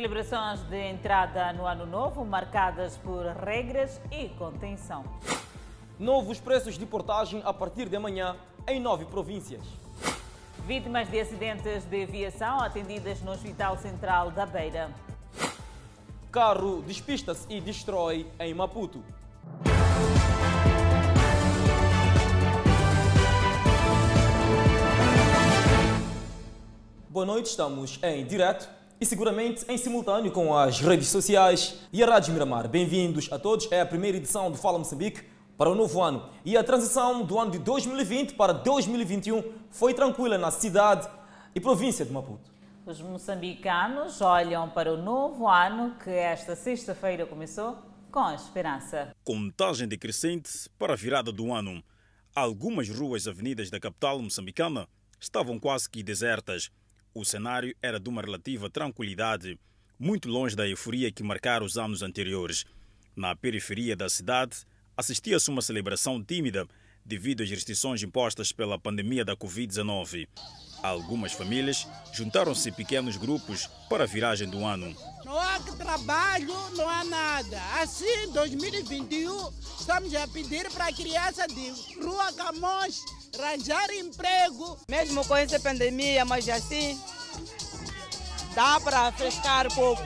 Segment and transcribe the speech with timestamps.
[0.00, 5.04] Celebrações de entrada no Ano Novo marcadas por regras e contenção.
[5.98, 8.34] Novos preços de portagem a partir de amanhã
[8.66, 9.60] em nove províncias.
[10.66, 14.90] Vítimas de acidentes de aviação atendidas no Hospital Central da Beira.
[16.32, 19.04] Carro despista-se e destrói em Maputo.
[27.10, 32.06] Boa noite, estamos em direto e seguramente em simultâneo com as redes sociais e a
[32.06, 32.68] Rádio Miramar.
[32.68, 33.66] Bem-vindos a todos.
[33.72, 35.22] É a primeira edição do Fala Moçambique
[35.56, 36.28] para o novo ano.
[36.44, 41.08] E a transição do ano de 2020 para 2021 foi tranquila na cidade
[41.54, 42.50] e província de Maputo.
[42.84, 47.78] Os moçambicanos olham para o novo ano que esta sexta-feira começou
[48.12, 49.14] com a esperança.
[49.24, 51.82] Contagem decrescente para a virada do ano.
[52.34, 54.86] Algumas ruas e avenidas da capital moçambicana
[55.18, 56.70] estavam quase que desertas
[57.14, 59.58] o cenário era de uma relativa tranquilidade,
[59.98, 62.64] muito longe da euforia que marcara os anos anteriores.
[63.14, 64.58] Na periferia da cidade,
[64.96, 66.66] assistia-se uma celebração tímida
[67.04, 70.28] devido às restrições impostas pela pandemia da Covid-19.
[70.82, 74.94] Algumas famílias juntaram-se em pequenos grupos para a viragem do ano.
[75.24, 77.60] Não há trabalho, não há nada.
[77.80, 81.70] Assim, 2021, estamos a pedir para a criança de
[82.02, 83.02] Rua Camões
[83.38, 84.78] arranjar emprego.
[84.88, 86.98] Mesmo com essa pandemia, mas assim
[88.54, 90.02] dá para frescar um pouco.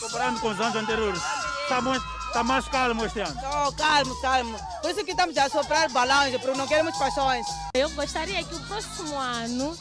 [0.00, 1.22] Comparando com os anos anteriores,
[1.62, 3.40] está, muito, está mais calmo este ano?
[3.66, 4.58] Oh, calmo, calmo.
[4.80, 7.46] Por isso que estamos a soprar balões, porque não queremos paixões.
[7.74, 9.76] Eu gostaria que o próximo ano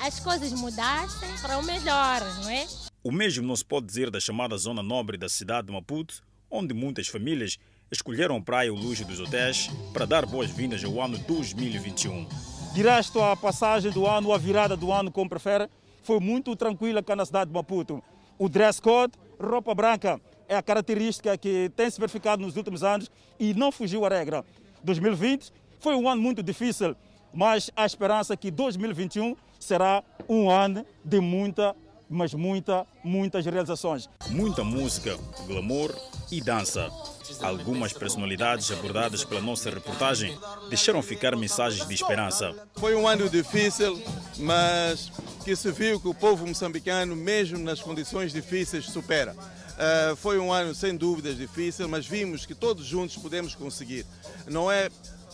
[0.00, 2.66] as coisas mudassem para o melhor, não é?
[3.02, 6.74] O mesmo não se pode dizer da chamada zona nobre da cidade de Maputo, onde
[6.74, 7.56] muitas famílias
[7.90, 12.26] escolheram praia o luxo dos hotéis para dar boas-vindas ao ano 2021.
[12.72, 15.68] Direto a passagem do ano, a virada do ano, como prefere,
[16.02, 18.02] foi muito tranquila cá na cidade de Maputo.
[18.38, 23.10] O dress code, roupa branca, é a característica que tem se verificado nos últimos anos
[23.38, 24.44] e não fugiu à regra.
[24.84, 26.94] 2020 foi um ano muito difícil,
[27.34, 31.74] mas a esperança é que 2021 será um ano de muita,
[32.08, 34.08] mas muita, muitas realizações.
[34.28, 35.94] Muita música, glamour
[36.30, 36.88] e dança.
[37.42, 42.54] Algumas personalidades abordadas pela nossa reportagem deixaram ficar mensagens de esperança.
[42.76, 44.00] Foi um ano difícil,
[44.38, 45.10] mas
[45.44, 49.34] que se viu que o povo moçambicano, mesmo nas condições difíceis, supera.
[49.34, 54.04] Uh, foi um ano sem dúvidas difícil, mas vimos que todos juntos podemos conseguir.
[54.46, 54.90] Não é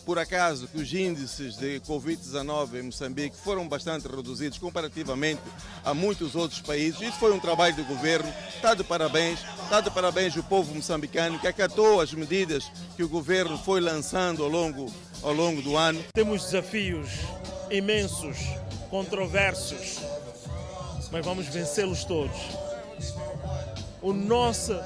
[0.06, 5.40] por acaso que os índices de Covid-19 em Moçambique foram bastante reduzidos comparativamente
[5.84, 7.00] a muitos outros países.
[7.00, 8.32] Isso foi um trabalho do governo.
[8.54, 9.40] Está de parabéns.
[9.64, 14.44] Está de parabéns o povo moçambicano que acatou as medidas que o governo foi lançando
[14.44, 16.02] ao longo, ao longo do ano.
[16.14, 17.10] Temos desafios
[17.68, 18.38] imensos,
[18.88, 19.98] controversos,
[21.10, 22.38] mas vamos vencê-los todos.
[24.00, 24.78] O nosso,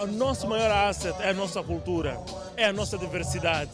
[0.00, 2.20] o nosso maior asset é a nossa cultura,
[2.56, 3.70] é a nossa diversidade.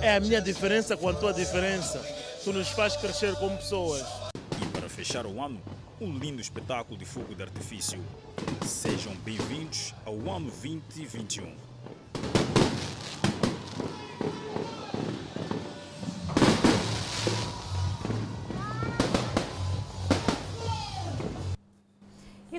[0.00, 1.98] É a minha diferença com a tua diferença.
[2.44, 4.04] Tu nos faz crescer como pessoas.
[4.62, 5.60] E para fechar o ano,
[6.00, 8.00] um lindo espetáculo de fogo de artifício.
[8.64, 11.52] Sejam bem-vindos ao ano 2021.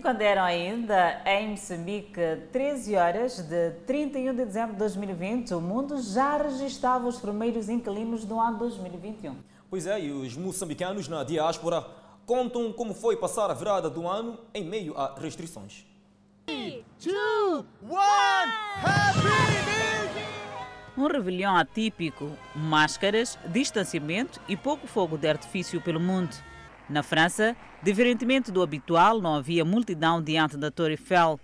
[0.05, 2.21] Quando eram ainda em Moçambique
[2.51, 8.23] 13 horas de 31 de dezembro de 2020, o mundo já registrava os primeiros inquilinos
[8.23, 9.35] do ano 2021.
[9.67, 11.83] Pois é, e os moçambicanos na diáspora
[12.23, 15.88] contam como foi passar a virada do ano em meio a restrições.
[16.45, 17.95] 3, 2, 1,
[18.83, 19.25] Happy
[20.95, 26.35] Um revelhão atípico, máscaras, distanciamento e pouco fogo de artifício pelo mundo.
[26.88, 31.40] Na França, diferentemente do habitual, não havia multidão diante da Torre Eiffel.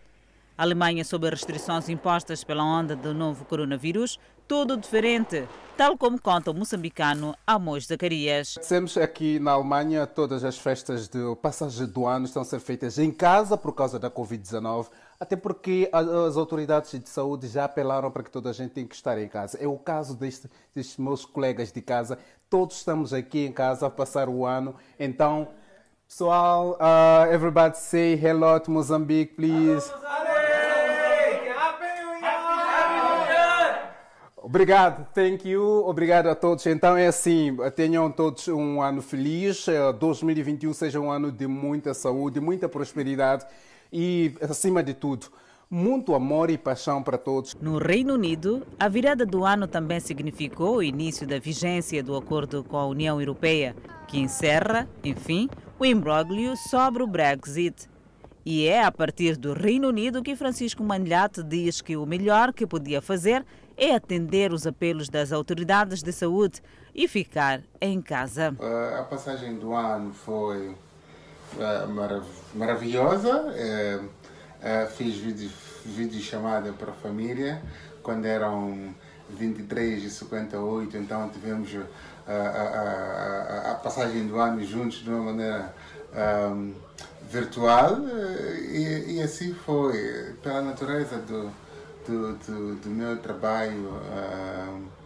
[0.56, 6.52] A Alemanha sob restrições impostas pela onda do novo coronavírus, tudo diferente, tal como conta
[6.52, 8.60] o moçambicano Amos Zacarias.
[8.68, 13.00] Temos aqui na Alemanha todas as festas de passagem do ano estão a ser feitas
[13.00, 14.90] em casa por causa da Covid-19,
[15.20, 18.94] até porque as autoridades de saúde já apelaram para que toda a gente tenha que
[18.94, 19.58] estar em casa.
[19.58, 22.20] É o caso deste, destes meus colegas de casa,
[22.52, 25.48] todos estamos aqui em casa a passar o ano, então
[26.06, 29.90] pessoal, uh, everybody say hello to Mozambique, please.
[34.36, 36.66] Obrigado, thank you, obrigado a todos.
[36.66, 39.68] Então é assim, tenham todos um ano feliz,
[39.98, 43.46] 2021 seja um ano de muita saúde, muita prosperidade
[43.94, 45.28] e, acima de tudo,
[45.72, 47.56] muito amor e paixão para todos.
[47.62, 52.62] No Reino Unido, a virada do ano também significou o início da vigência do acordo
[52.62, 53.74] com a União Europeia,
[54.06, 57.90] que encerra, enfim, o imbróglio sobre o Brexit.
[58.46, 62.68] E é a partir do Reino Unido que Francisco Manlhate diz que o melhor que
[62.68, 63.46] podia fazer
[63.78, 66.62] é atender os apelos das autoridades de saúde
[66.94, 68.54] e ficar em casa.
[68.60, 73.46] Uh, a passagem do ano foi uh, marav maravilhosa.
[74.62, 77.62] Uh, fiz vídeo, chamada para a família
[78.04, 78.94] quando eram
[79.30, 81.70] 23 e 58, então tivemos
[82.28, 85.74] a, a, a, passagem do ano juntos de uma maneira
[86.54, 86.74] um,
[87.30, 87.98] virtual
[88.70, 91.52] e, e, assim foi, pela natureza do,
[92.06, 94.00] do, do, do meu trabalho.
[94.70, 95.02] Um,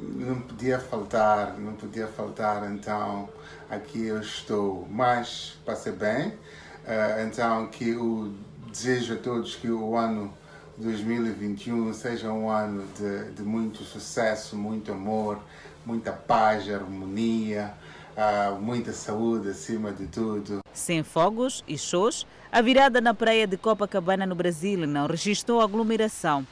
[0.00, 3.28] não podia faltar, não podia faltar, então
[3.68, 4.86] aqui eu estou.
[4.88, 8.32] Mas passei bem, uh, então que eu
[8.78, 10.32] desejo a todos que o ano
[10.76, 15.40] 2021 seja um ano de, de muito sucesso, muito amor,
[15.84, 17.74] muita paz, harmonia,
[18.16, 20.60] uh, muita saúde acima de tudo.
[20.72, 26.46] Sem fogos e shows, a virada na praia de Copacabana no Brasil não registrou aglomeração.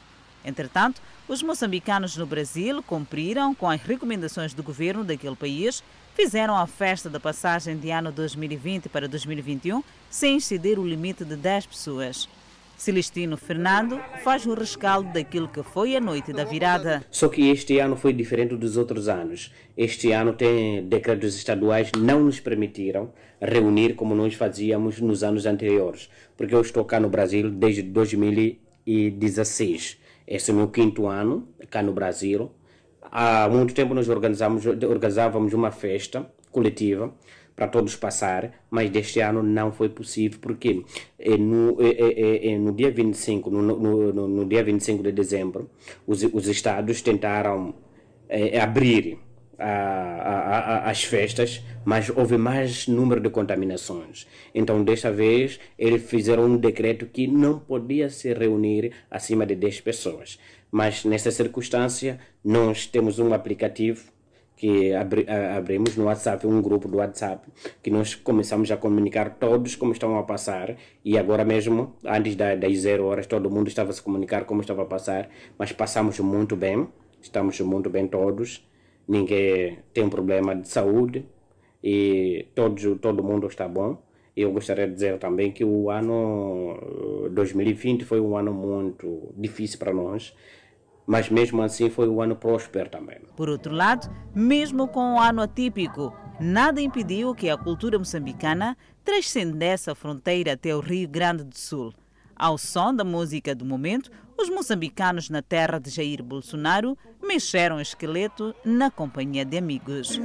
[0.44, 5.82] Entretanto, os moçambicanos no Brasil cumpriram com as recomendações do governo daquele país,
[6.16, 11.36] fizeram a festa da passagem de ano 2020 para 2021 sem exceder o limite de
[11.36, 12.26] 10 pessoas.
[12.74, 17.04] Celestino Fernando faz o rescaldo daquilo que foi a noite da virada.
[17.10, 19.52] Só que este ano foi diferente dos outros anos.
[19.76, 26.08] Este ano tem decretos estaduais não nos permitiram reunir como nós fazíamos nos anos anteriores,
[26.34, 29.98] porque eu estou cá no Brasil desde 2016.
[30.26, 32.50] Esse é o meu quinto ano cá no Brasil.
[33.18, 37.14] Há muito tempo nós organizamos, organizávamos uma festa coletiva
[37.56, 40.84] para todos passar, mas deste ano não foi possível, porque
[41.18, 45.12] é no, é, é, é no dia 25, no, no, no, no, dia 25 de
[45.12, 45.70] dezembro,
[46.06, 47.72] os, os estados tentaram
[48.60, 49.18] abrir
[49.58, 54.26] a, a, a, as festas, mas houve mais número de contaminações.
[54.54, 59.80] Então, desta vez, eles fizeram um decreto que não podia se reunir acima de 10
[59.80, 60.38] pessoas.
[60.70, 64.12] Mas, nessa circunstância, nós temos um aplicativo
[64.56, 67.46] que abri, abrimos no WhatsApp, um grupo do WhatsApp,
[67.82, 70.76] que nós começamos a comunicar todos como estão a passar.
[71.04, 74.82] E agora mesmo, antes das zero horas, todo mundo estava a se comunicar como estava
[74.82, 75.28] a passar,
[75.58, 76.88] mas passamos muito bem,
[77.20, 78.66] estamos muito bem todos,
[79.06, 81.26] ninguém tem problema de saúde.
[81.88, 84.02] E todos, todo mundo está bom.
[84.36, 89.94] Eu gostaria de dizer também que o ano 2020 foi um ano muito difícil para
[89.94, 90.36] nós,
[91.06, 93.16] mas mesmo assim foi um ano próspero também.
[93.34, 99.88] Por outro lado, mesmo com um ano atípico, nada impediu que a cultura moçambicana transcendesse
[99.88, 101.94] a fronteira até o Rio Grande do Sul.
[102.34, 107.80] Ao som da música do momento, os moçambicanos na terra de Jair Bolsonaro mexeram o
[107.80, 110.20] esqueleto na companhia de amigos.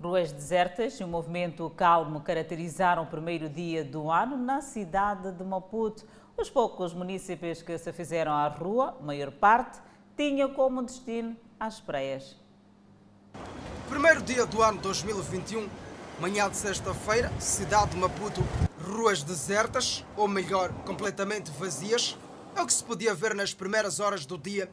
[0.00, 5.42] Ruas desertas e um movimento calmo caracterizaram o primeiro dia do ano na cidade de
[5.42, 6.04] Maputo.
[6.36, 9.80] Os poucos municípios que se fizeram à rua, maior parte,
[10.16, 12.36] tinham como destino as praias.
[13.88, 15.68] Primeiro dia do ano 2021,
[16.20, 18.42] manhã de sexta-feira, cidade de Maputo,
[18.80, 22.16] ruas desertas, ou melhor, completamente vazias,
[22.54, 24.68] é o que se podia ver nas primeiras horas do dia.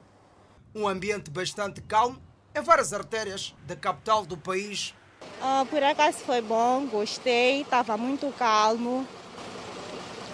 [0.74, 2.22] Um ambiente bastante calmo
[2.56, 4.94] em várias artérias da capital do país,
[5.44, 9.08] ah, por acaso foi bom, gostei, estava muito calmo.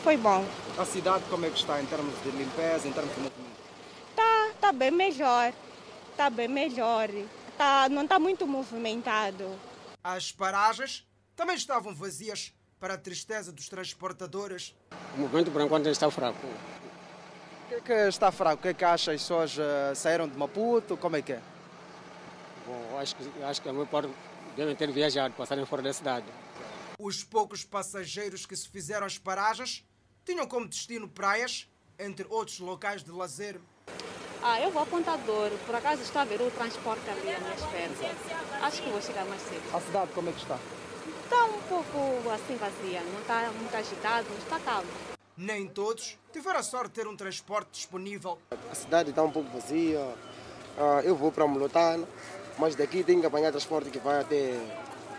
[0.03, 0.46] Foi bom.
[0.77, 3.58] A cidade como é que está em termos de limpeza, em termos de movimento?
[4.15, 5.53] Tá, tá bem melhor.
[6.15, 7.10] Tá bem melhor.
[7.58, 9.58] Tá, não está muito movimentado.
[10.03, 14.75] As paragens também estavam vazias para a tristeza dos transportadores.
[15.15, 16.48] O movimento por enquanto está fraco.
[17.67, 18.59] O que é que está fraco?
[18.59, 19.12] O que é que acha?
[19.12, 20.95] As pessoas uh, saíram de Maputo?
[20.95, 21.41] Como é que é?
[22.65, 24.09] Bom, acho que, acho que a maior parte
[24.55, 26.25] devem ter viajado, passarem fora da cidade.
[26.97, 29.86] Os poucos passageiros que se fizeram as paragens
[30.24, 31.67] tinham como destino praias,
[32.00, 33.59] entre outros locais de lazer.
[34.41, 35.51] Ah, eu vou a Pontador.
[35.65, 37.91] Por acaso está a ver o transporte ali à minha espera.
[38.62, 39.75] Acho que vou chegar mais cedo.
[39.75, 40.57] A cidade como é que está?
[41.21, 43.01] Está um pouco assim vazia.
[43.01, 45.16] Não está muito agitado, mas está calmo.
[45.38, 48.39] Nem todos tiveram a sorte de ter um transporte disponível.
[48.72, 50.00] A cidade está um pouco vazia.
[50.77, 52.08] Ah, eu vou para Molotano
[52.58, 54.60] mas daqui tem que apanhar transporte que vai até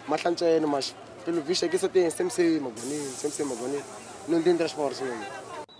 [0.06, 0.94] Matancheno, mas
[1.24, 3.82] pelo visto aqui só tem sempre ser Magoni, sempre ser Magoni.
[4.26, 5.24] Não tem transporte mesmo.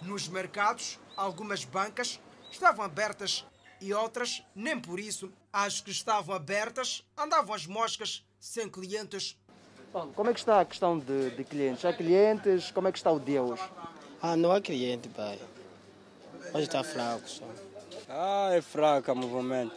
[0.03, 3.45] Nos mercados, algumas bancas estavam abertas
[3.81, 5.33] e outras nem por isso.
[5.53, 9.37] As que estavam abertas andavam as moscas sem clientes.
[9.93, 11.85] Bom, como é que está a questão de, de clientes?
[11.85, 12.71] Há clientes?
[12.71, 13.63] Como é que está o dia hoje?
[14.21, 15.39] Ah, não há cliente, pai.
[16.53, 17.45] Hoje está fraco só.
[18.09, 19.73] Ah, é fraco o movimento.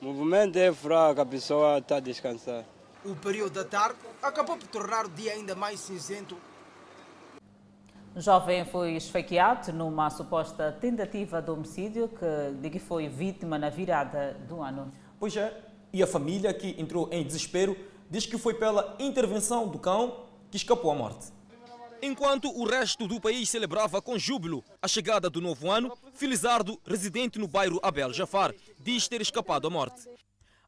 [0.00, 2.64] O movimento é fraco, a pessoa está a descansar.
[3.04, 6.36] O período da tarde acabou por tornar o dia ainda mais cinzento.
[8.16, 13.68] Um jovem foi esfaqueado numa suposta tentativa de homicídio que, de que foi vítima na
[13.68, 14.90] virada do ano.
[15.20, 15.54] Pois é,
[15.92, 17.76] e a família, que entrou em desespero,
[18.10, 21.37] diz que foi pela intervenção do cão que escapou à morte.
[22.00, 27.40] Enquanto o resto do país celebrava com júbilo a chegada do novo ano, Felizardo, residente
[27.40, 30.08] no bairro Abel Jafar, diz ter escapado à morte.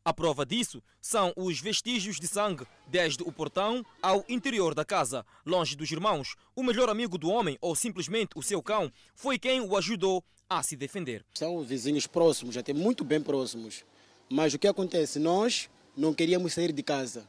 [0.04, 5.25] A prova disso são os vestígios de sangue desde o portão ao interior da casa,
[5.46, 6.34] longe dos irmãos.
[6.56, 10.64] O melhor amigo do homem, ou simplesmente o seu cão, foi quem o ajudou a
[10.64, 11.25] se defender.
[11.34, 13.84] São vizinhos próximos, até muito bem próximos.
[14.28, 15.20] Mas o que acontece?
[15.20, 17.28] Nós não queríamos sair de casa.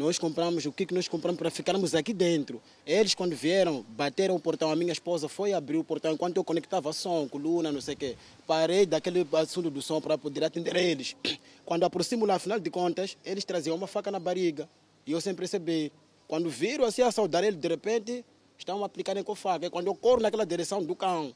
[0.00, 2.58] Nós compramos o que, que nós compramos para ficarmos aqui dentro.
[2.86, 4.70] Eles, quando vieram, bateram o portão.
[4.70, 7.96] A minha esposa foi abrir o portão enquanto eu conectava som, coluna, não sei o
[7.98, 8.16] quê.
[8.46, 11.14] Parei daquele assunto do som para poder atender eles.
[11.66, 14.66] Quando aproximo lá, afinal de contas, eles traziam uma faca na barriga.
[15.06, 15.92] E eu sem perceber.
[16.26, 18.24] Quando viram assim a saudar ele, de repente,
[18.56, 19.66] estavam aplicando com faca.
[19.66, 21.34] É quando eu corro naquela direção do cão.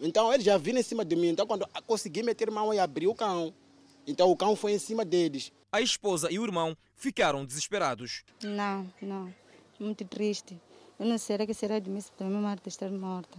[0.00, 1.28] Então eles já viram em cima de mim.
[1.28, 3.54] Então quando consegui meter mão e abrir o cão,
[4.08, 5.52] então o cão foi em cima deles.
[5.74, 8.24] A esposa e o irmão ficaram desesperados.
[8.42, 9.34] Não, não.
[9.80, 10.60] Muito triste.
[11.00, 13.38] Eu não sei o que será de mim se minha mãe estar morta.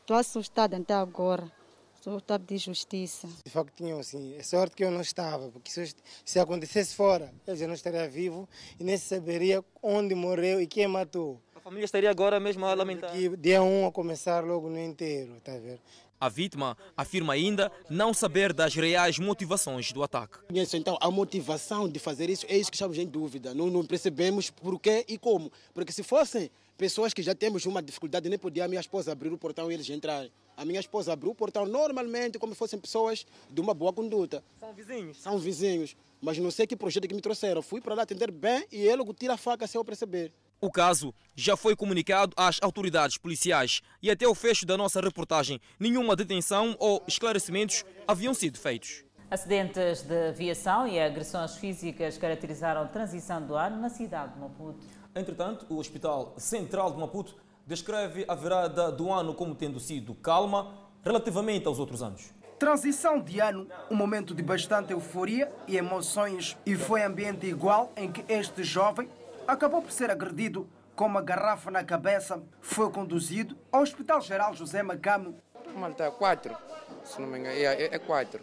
[0.00, 1.48] Estou assustada até agora.
[1.94, 3.28] Estou a pedir justiça.
[3.44, 4.34] De facto, tinham assim.
[4.36, 8.08] É sorte que eu não estava, porque se, se acontecesse fora, eu já não estaria
[8.08, 8.48] vivo
[8.80, 11.40] e nem saberia onde morreu e quem matou.
[11.54, 13.12] A família estaria agora mesmo a lamentar.
[13.38, 15.78] Dia 1 um a começar logo no inteiro, está a ver?
[16.20, 20.36] A vítima afirma ainda não saber das reais motivações do ataque.
[20.74, 23.54] Então, a motivação de fazer isso é isso que estamos em dúvida.
[23.54, 25.50] Não, não percebemos por quê e como.
[25.72, 29.32] Porque se fossem pessoas que já temos uma dificuldade, nem podia a minha esposa abrir
[29.32, 30.30] o portão e eles entrarem.
[30.58, 34.44] A minha esposa abriu o portão normalmente como fossem pessoas de uma boa conduta.
[34.58, 35.16] São vizinhos?
[35.16, 35.96] São vizinhos.
[36.20, 37.62] Mas não sei que projeto que me trouxeram.
[37.62, 40.30] Fui para lá atender bem e ele tira a faca sem eu perceber.
[40.62, 45.58] O caso já foi comunicado às autoridades policiais e até o fecho da nossa reportagem,
[45.78, 49.02] nenhuma detenção ou esclarecimentos haviam sido feitos.
[49.30, 54.84] Acidentes de aviação e agressões físicas caracterizaram a transição do ano na cidade de Maputo.
[55.16, 57.36] Entretanto, o Hospital Central de Maputo
[57.66, 62.34] descreve a virada do ano como tendo sido calma relativamente aos outros anos.
[62.58, 68.12] Transição de ano, um momento de bastante euforia e emoções, e foi ambiente igual em
[68.12, 69.08] que este jovem
[69.50, 74.82] acabou por ser agredido com uma garrafa na cabeça, foi conduzido ao Hospital Geral José
[74.82, 75.36] Macamo.
[75.74, 76.56] Malta, quatro,
[77.04, 78.40] se não me engano, é, é quatro.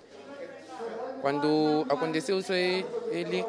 [1.21, 3.45] Quando aconteceu isso aí, ele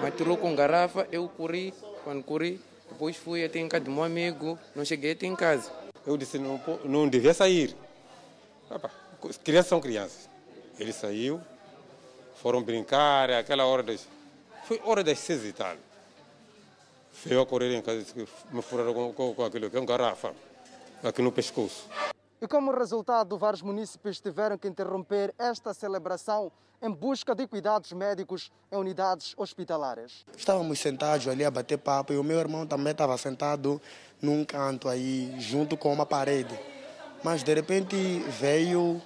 [0.00, 1.72] me atirou com garrafa, eu corri,
[2.04, 5.70] quando corri, depois fui até em casa do meu amigo, não cheguei até em casa.
[6.06, 7.76] Eu disse, não, não devia sair.
[9.44, 10.28] crianças são crianças.
[10.78, 11.40] Ele saiu,
[12.36, 14.06] foram brincar, aquela hora das...
[14.64, 15.76] Foi hora das seis e tal.
[17.24, 19.86] Veio a correr em casa e me furaram com, com, com aquilo que é uma
[19.86, 20.34] garrafa,
[21.02, 21.88] aqui no pescoço.
[22.40, 26.50] E como resultado, vários municípios tiveram que interromper esta celebração
[26.82, 30.26] em busca de cuidados médicos em unidades hospitalares.
[30.36, 33.80] Estávamos sentados ali a bater papo e o meu irmão também estava sentado
[34.20, 36.58] num canto aí, junto com uma parede.
[37.22, 37.94] Mas de repente
[38.40, 39.00] veio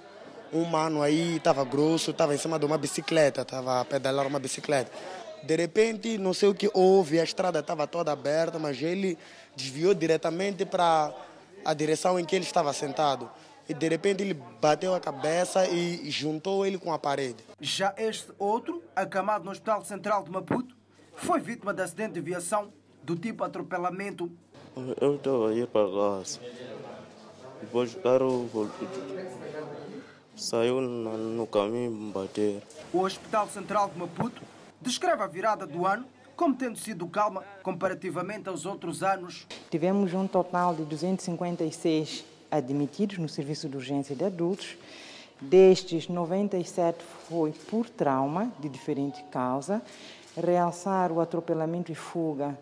[0.51, 4.39] um mano aí, estava grosso, estava em cima de uma bicicleta, estava a pedalar uma
[4.39, 4.91] bicicleta.
[5.47, 9.17] De repente, não sei o que houve, a estrada estava toda aberta, mas ele
[9.55, 11.15] desviou diretamente para
[11.63, 13.31] a direção em que ele estava sentado.
[13.69, 17.37] E de repente ele bateu a cabeça e juntou ele com a parede.
[17.61, 20.75] Já este outro, acamado no Hospital Central de Maputo,
[21.15, 24.29] foi vítima de acidente de viação do tipo atropelamento.
[24.99, 26.41] Eu estava a ir para casa.
[27.61, 28.69] Depois o carro
[30.35, 32.61] saiu no caminho me bater.
[32.91, 34.41] O Hospital Central de Maputo
[34.81, 36.05] descreve a virada do ano
[36.35, 39.47] como tendo sido calma comparativamente aos outros anos.
[39.71, 44.77] Tivemos um total de 256 admitidos no serviço de urgência de adultos.
[45.41, 49.81] Destes, 97 foi por trauma de diferente causa.
[50.35, 52.57] Realçar o atropelamento e fuga,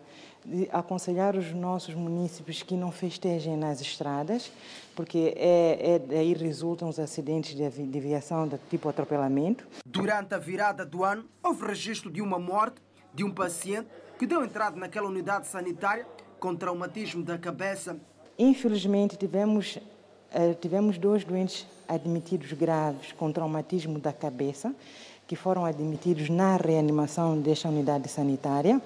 [0.70, 4.50] aconselhar os nossos municípios que não festejem nas estradas,
[4.94, 7.64] porque é, é daí resultam os acidentes de
[7.98, 9.66] aviação de tipo atropelamento.
[9.84, 12.80] Durante a virada do ano, houve registro de uma morte
[13.12, 13.88] de um paciente
[14.18, 16.06] que deu entrada naquela unidade sanitária
[16.38, 17.96] com traumatismo da cabeça.
[18.38, 19.78] Infelizmente, tivemos,
[20.60, 24.74] tivemos dois doentes admitidos graves com traumatismo da cabeça,
[25.26, 28.80] que foram admitidos na reanimação desta unidade sanitária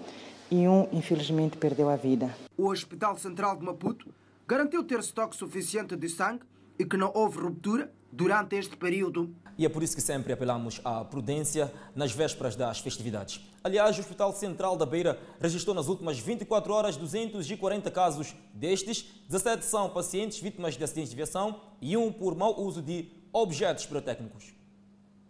[0.51, 2.35] e um, infelizmente, perdeu a vida.
[2.57, 4.13] O Hospital Central de Maputo
[4.47, 6.43] garantiu ter estoque suficiente de sangue
[6.79, 9.33] e que não houve ruptura durante este período.
[9.57, 13.41] e é por isso que sempre apelamos à prudência nas vésperas das festividades.
[13.63, 18.35] Aliás, o Hospital Central da Beira registrou nas últimas 24 horas 240 casos.
[18.55, 23.11] Destes, 17 são pacientes vítimas de acidentes de aviação e um por mau uso de
[23.33, 24.60] objetos pirotécnicos.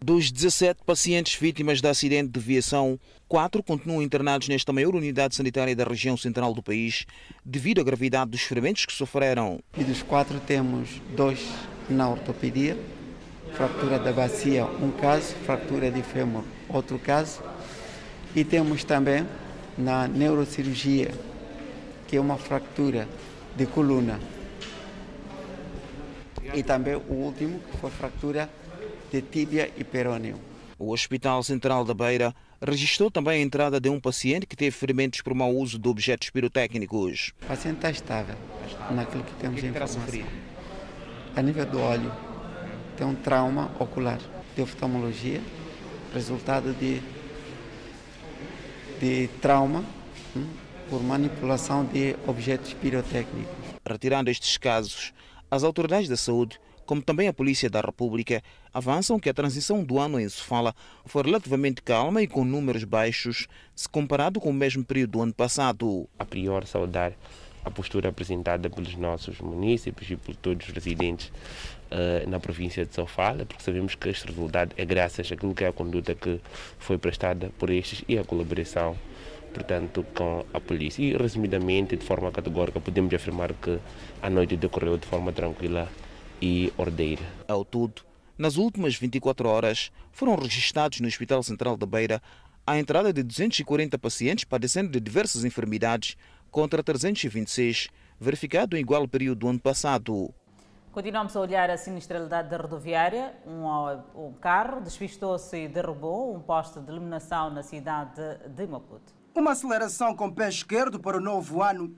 [0.03, 5.77] Dos 17 pacientes vítimas de acidente de viação, quatro continuam internados nesta maior unidade sanitária
[5.77, 7.05] da região central do país,
[7.45, 9.61] devido à gravidade dos ferimentos que sofreram.
[9.77, 11.47] E dos quatro temos dois
[11.91, 12.79] na ortopedia,
[13.53, 17.43] fratura da bacia, um caso, fratura de fêmur, outro caso.
[18.35, 19.27] E temos também
[19.77, 21.11] na neurocirurgia,
[22.09, 23.07] que é uma fratura
[23.55, 24.19] de coluna.
[26.55, 28.49] E também o último, que foi fratura
[29.11, 30.39] de tíbia e perônio.
[30.79, 35.21] O Hospital Central da Beira registrou também a entrada de um paciente que teve ferimentos
[35.21, 37.33] por mau uso de objetos pirotécnicos.
[37.43, 38.37] O paciente está estável
[38.91, 40.03] naquilo que temos que informação.
[41.37, 42.13] A nível do olho,
[42.97, 44.19] tem um trauma ocular
[44.55, 45.41] de oftalmologia,
[46.13, 47.01] resultado de,
[49.01, 49.85] de trauma
[50.37, 50.47] hum,
[50.89, 53.55] por manipulação de objetos pirotécnicos.
[53.87, 55.13] Retirando estes casos,
[55.51, 58.43] as autoridades da saúde como também a Polícia da República,
[58.75, 60.75] avançam que a transição do ano em Sofala
[61.07, 65.33] foi relativamente calma e com números baixos se comparado com o mesmo período do ano
[65.33, 66.09] passado.
[66.19, 67.13] A priori, saudar
[67.65, 72.93] a postura apresentada pelos nossos municípios e por todos os residentes uh, na província de
[72.93, 76.41] Sofala, porque sabemos que este resultado é graças àquilo que é a conduta que
[76.81, 78.99] foi prestada por estes e a colaboração
[79.55, 81.03] portanto, com a polícia.
[81.03, 83.79] E, resumidamente, de forma categórica, podemos afirmar que
[84.21, 85.89] a noite decorreu de forma tranquila
[86.41, 87.23] e Ordeira.
[87.47, 88.03] Ao todo,
[88.39, 92.23] nas últimas 24 horas, foram registrados no Hospital Central da Beira
[92.67, 96.17] a entrada de 240 pacientes padecendo de diversas enfermidades,
[96.51, 100.35] contra 326, verificado em igual período do ano passado.
[100.93, 103.35] Continuamos a olhar a sinistralidade da rodoviária.
[103.47, 109.13] Um, um carro despistou-se e derrubou um poste de iluminação na cidade de Maputo.
[109.35, 111.95] Uma aceleração com pé esquerdo para o novo ano.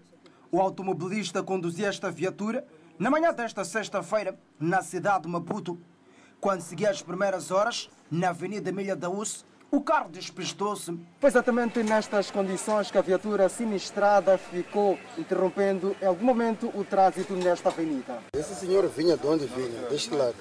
[0.51, 2.67] O automobilista conduzia esta viatura
[2.99, 5.79] na manhã desta sexta-feira, na cidade de Maputo,
[6.41, 10.95] quando seguia as primeiras horas, na Avenida Milha da Uce, o carro despistou-se.
[11.19, 17.33] Foi exatamente nestas condições que a viatura sinistrada ficou interrompendo em algum momento o trânsito
[17.33, 18.19] nesta avenida.
[18.37, 20.35] Esse senhor vinha de onde vinha, deste lado.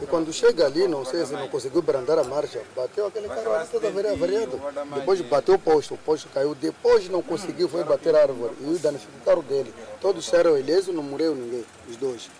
[0.00, 3.52] E quando chega ali, não sei se não conseguiu brandar a marcha, bateu aquele carro
[3.54, 4.60] ali todo avariado.
[4.94, 6.54] Depois bateu o posto, o posto caiu.
[6.54, 9.74] Depois não conseguiu, foi bater a árvore e danificou o carro dele.
[10.00, 12.30] Todos saíram ilesos, não morreu ninguém, os dois.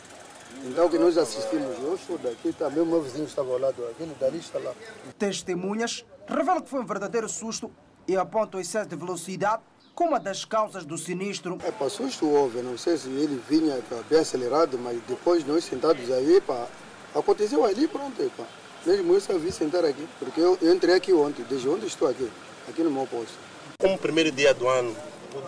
[0.64, 4.14] Então que nós assistimos, eu sou daqui, também o meu vizinho estava ao lado, aquele
[4.20, 4.74] dali está lá.
[5.18, 7.70] Testemunhas revelam que foi um verdadeiro susto
[8.06, 9.62] e apontam o excesso de velocidade
[9.94, 11.58] como uma das causas do sinistro.
[11.64, 16.10] É para susto houve, não sei se ele vinha bem acelerado, mas depois nós sentados
[16.10, 16.66] aí, pá,
[17.14, 18.44] aconteceu ali, pronto, pá.
[18.84, 22.08] Mesmo isso eu vi sentar aqui, porque eu, eu entrei aqui ontem, desde ontem estou
[22.08, 22.30] aqui,
[22.68, 23.34] aqui no meu posto.
[23.78, 24.94] Como primeiro dia do ano,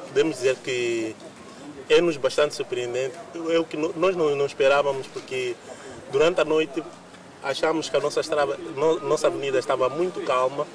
[0.09, 1.14] podemos dizer que
[1.93, 3.15] é-nos bastante surpreendente.
[3.51, 5.55] É o que nós não, não esperávamos, porque
[6.11, 6.83] durante a noite
[7.43, 8.57] achamos que a nossa, estrada,
[9.03, 10.67] nossa avenida estava muito calma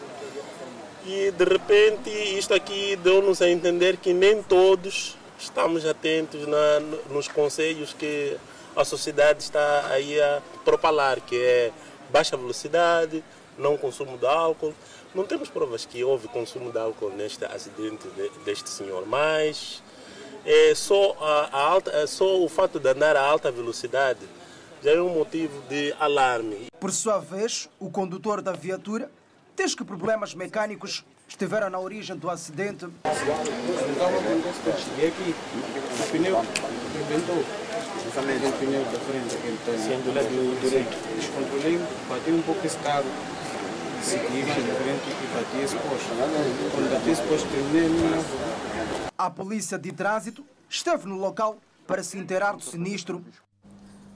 [1.06, 7.30] e de repente isto aqui deu-nos a entender que nem todos estamos atentos na, nos
[7.30, 8.36] conselhos que
[8.76, 11.72] a sociedade está aí a propalar, que é
[12.10, 13.24] baixa velocidade,
[13.58, 14.74] não consumo de álcool.
[15.16, 18.06] Não temos provas que houve consumo de álcool neste acidente
[18.46, 19.82] deste senhor, mas
[20.48, 24.20] é só, a, a alta, é só o fato de andar a alta velocidade
[24.84, 26.68] já é um motivo de alarme.
[26.80, 29.10] Por sua vez, o condutor da viatura
[29.56, 32.86] diz que problemas mecânicos estiveram na origem do acidente.
[32.86, 32.92] O
[36.12, 36.42] pneu
[36.94, 37.44] rebentou.
[38.04, 39.78] Justamente o pneu da frente, aquele tem.
[39.78, 40.96] Sendo lá do direito.
[41.16, 43.06] Descontrolei, bati um pouco esse carro.
[44.02, 46.10] Segui de frente e bati esse posto.
[46.72, 47.90] Quando bati esse posto, terminei
[48.77, 48.77] a
[49.30, 53.26] polícia de trânsito esteve no local para se inteirar do sinistro.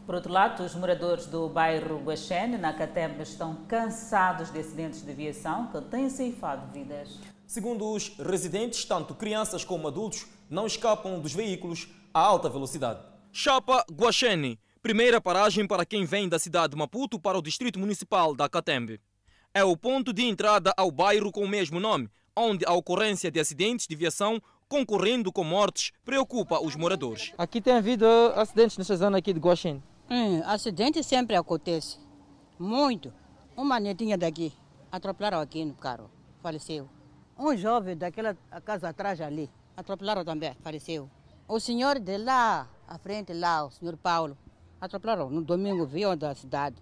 [0.06, 5.12] Por outro lado, os moradores do bairro Guaxene, na Catemba, estão cansados de acidentes de
[5.12, 7.20] aviação que têm ceifado vidas.
[7.48, 13.00] Segundo os residentes, tanto crianças como adultos não escapam dos veículos a alta velocidade.
[13.32, 18.36] Chapa Guaxene, primeira paragem para quem vem da cidade de Maputo para o distrito municipal
[18.36, 19.00] da Catembe.
[19.54, 23.40] É o ponto de entrada ao bairro com o mesmo nome, onde a ocorrência de
[23.40, 27.34] acidentes de aviação concorrendo com mortes, preocupa os moradores.
[27.38, 28.05] Aqui tem havido
[28.38, 29.84] acidentes nesta zona aqui de Guaxin?
[30.10, 31.99] Hum, acidente sempre acontece.
[32.57, 33.13] Muito.
[33.57, 34.53] Uma netinha daqui
[34.89, 36.10] atropelaram aqui no carro,
[36.41, 36.88] faleceu.
[37.38, 41.10] Um jovem daquela casa atrás ali, atropelaram também, faleceu.
[41.49, 44.38] O senhor de lá, à frente lá, o senhor Paulo,
[44.79, 46.77] atropelaram no domingo, veio da cidade.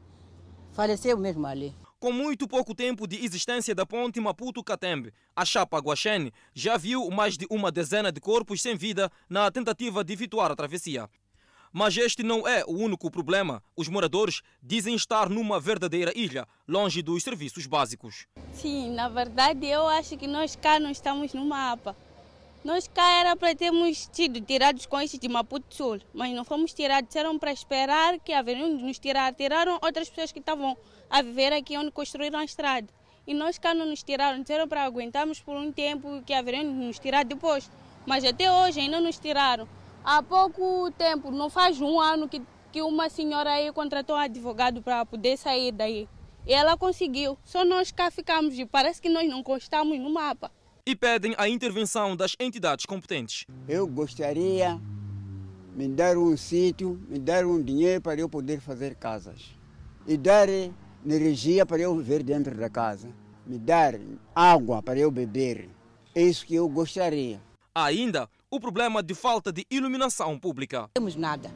[0.73, 1.73] Faleceu mesmo ali.
[2.00, 7.38] Com muito pouco tempo de existência da ponte Maputo-Catembe, a chapa Guaxene já viu mais
[7.38, 11.10] de uma dezena de corpos sem vida na tentativa de efetuar a travessia.
[11.74, 13.62] Mas este não é o único problema.
[13.76, 18.28] Os moradores dizem estar numa verdadeira ilha, longe dos serviços básicos.
[18.54, 21.98] Sim, na verdade eu acho que nós cá não estamos no mapa.
[22.62, 26.74] Nós cá era para termos sido tirados com este de Maputo Sul, mas não fomos
[26.74, 29.34] tirados, disseram para esperar que haveriam de nos tirar.
[29.34, 30.78] Tiraram outras pessoas que estavam
[31.10, 32.88] a viver aqui onde construíram a estrada.
[33.26, 36.86] E nós cá não nos tiraram, disseram para aguentarmos por um tempo que haveriam de
[36.86, 37.72] nos tirar depois.
[38.06, 39.65] Mas até hoje ainda nos tiraram.
[40.04, 42.41] Há pouco tempo, não faz um ano que,
[42.74, 46.10] que uma senhora aí contratou um advogado para poder sair daí.
[46.45, 47.38] E ela conseguiu.
[47.45, 50.52] Só nós cá ficamos e parece que nós não constamos no mapa.
[50.89, 53.45] E pedem a intervenção das entidades competentes.
[53.67, 54.82] Eu gostaria
[55.75, 59.56] me dar um sítio, me dar um dinheiro para eu poder fazer casas.
[60.08, 60.47] E dar
[61.06, 63.08] energia para eu viver dentro da casa.
[63.45, 63.99] Me dar
[64.34, 65.69] água para eu beber.
[66.15, 67.39] É isso que eu gostaria.
[67.75, 70.80] Ainda o problema de falta de iluminação pública.
[70.80, 71.54] Não temos nada.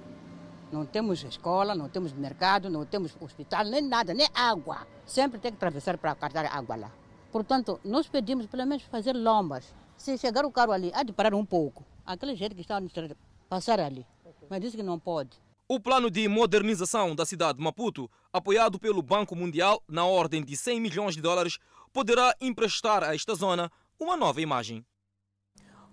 [0.71, 4.85] Não temos escola, não temos mercado, não temos hospital, nem nada, nem água.
[5.07, 6.91] Sempre tem que atravessar para cartar água lá.
[7.33, 9.73] Portanto, nós pedimos pelo menos fazer lombas.
[9.97, 11.83] Se chegar o carro ali, há de parar um pouco.
[12.05, 13.17] Aquele jeito que está no estrada,
[13.49, 14.05] passar ali.
[14.47, 15.31] Mas disse que não pode.
[15.67, 20.55] O plano de modernização da cidade de Maputo, apoiado pelo Banco Mundial na ordem de
[20.55, 21.57] 100 milhões de dólares,
[21.91, 24.85] poderá emprestar a esta zona uma nova imagem.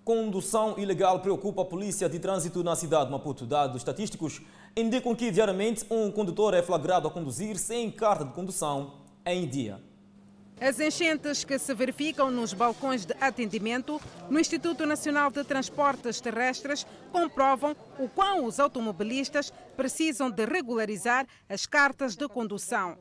[0.04, 3.46] Condução ilegal preocupa a polícia de trânsito na cidade de Maputo.
[3.46, 4.42] Dados estatísticos
[4.76, 9.88] indicam que diariamente um condutor é flagrado a conduzir sem carta de condução em dia.
[10.60, 16.86] As enchentes que se verificam nos balcões de atendimento no Instituto Nacional de Transportes Terrestres
[17.10, 22.98] comprovam o quão os automobilistas precisam de regularizar as cartas de condução.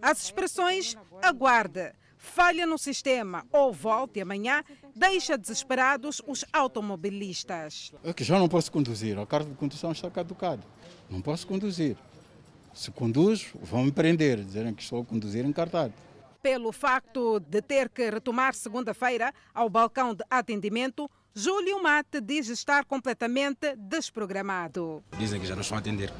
[0.00, 4.64] As expressões aguarde, falha no sistema ou volte amanhã
[4.96, 7.92] deixa desesperados os automobilistas.
[8.02, 10.62] É que já não posso conduzir, a carta de condução está caducada.
[11.10, 11.94] Não posso conduzir.
[12.72, 15.92] Se conduzo, vão me prender, dizerem que estou a conduzir encartado
[16.42, 22.84] pelo facto de ter que retomar segunda-feira ao balcão de atendimento, Júlio Mate diz estar
[22.84, 25.02] completamente desprogramado.
[25.16, 26.12] Dizem que já não estão a atender.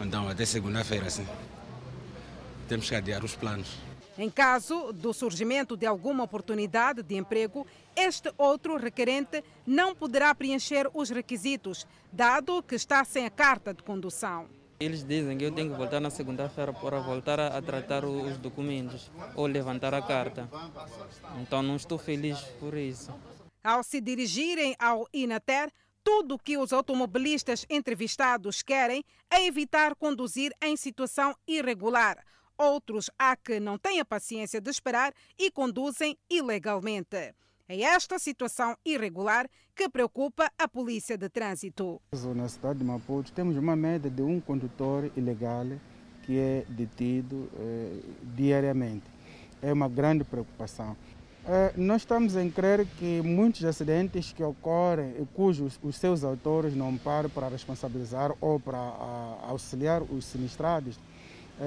[0.00, 1.26] Então, até segunda-feira, sim.
[2.68, 3.76] Temos que adiar os planos.
[4.16, 10.88] Em caso do surgimento de alguma oportunidade de emprego, este outro requerente não poderá preencher
[10.94, 14.46] os requisitos, dado que está sem a carta de condução.
[14.78, 19.10] Eles dizem que eu tenho que voltar na segunda-feira para voltar a, tratar os documentos
[19.34, 20.48] ou levantar a carta.
[21.40, 23.12] Então não estou feliz por isso.
[23.64, 25.72] Ao se dirigirem ao Inater,
[26.04, 32.22] tudo o que os automobilistas entrevistados querem é evitar conduzir em situação irregular.
[32.58, 37.34] Outros há que não têm a paciência de esperar e conduzem ilegalmente.
[37.68, 42.00] É esta situação irregular que preocupa a Polícia de Trânsito.
[42.36, 45.66] Na cidade de Maputo temos uma média de um condutor ilegal
[46.22, 47.98] que é detido eh,
[48.36, 49.04] diariamente.
[49.60, 50.96] É uma grande preocupação.
[51.44, 56.72] Eh, nós estamos em crer que muitos acidentes que ocorrem e cujos os seus autores
[56.72, 61.00] não param para responsabilizar ou para a, auxiliar os sinistrados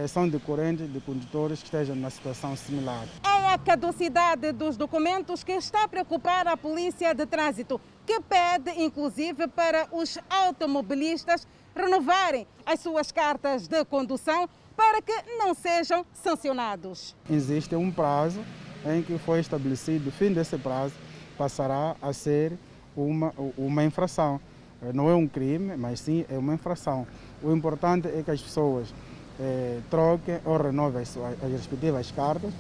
[0.08, 3.06] são decorrentes de condutores que estejam na situação similar.
[3.26, 8.72] É a caducidade dos documentos que está a preocupar a Polícia de Trânsito, que pede,
[8.82, 17.16] inclusive, para os automobilistas renovarem as suas cartas de condução para que não sejam sancionados.
[17.30, 18.40] Existe um prazo
[18.86, 20.94] em que foi estabelecido, o fim desse prazo
[21.38, 22.54] passará a ser
[22.96, 24.40] uma, uma infração.
[24.82, 27.06] Eh, não é um crime, mas sim é uma infração.
[27.42, 28.94] O importante é que as pessoas
[29.40, 32.54] eh, troquem ou renovem as, as respectivas cartas.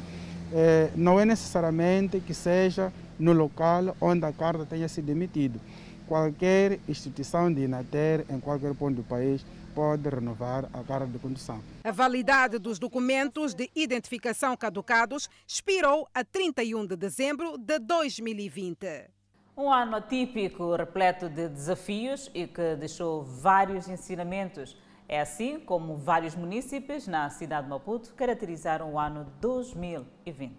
[0.53, 5.59] Eh, não é necessariamente que seja no local onde a carta tenha sido emitida.
[6.07, 11.61] Qualquer instituição de Inater, em qualquer ponto do país, pode renovar a carta de condução.
[11.83, 19.09] A validade dos documentos de identificação caducados expirou a 31 de dezembro de 2020.
[19.55, 24.75] Um ano atípico, repleto de desafios e que deixou vários ensinamentos.
[25.11, 30.53] É assim como vários municípios na cidade de Maputo caracterizaram o ano 2020.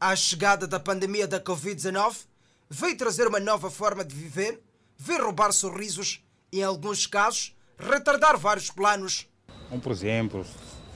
[0.00, 2.24] A chegada da pandemia da Covid-19
[2.70, 4.58] veio trazer uma nova forma de viver,
[4.96, 9.28] veio roubar sorrisos e, em alguns casos, retardar vários planos.
[9.70, 10.46] Um, por exemplo,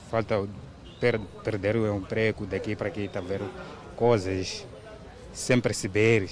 [0.09, 0.49] falta
[0.99, 3.41] per perder o emprego daqui para aqui, está ver
[3.95, 4.65] coisas
[5.31, 6.27] sem perceber,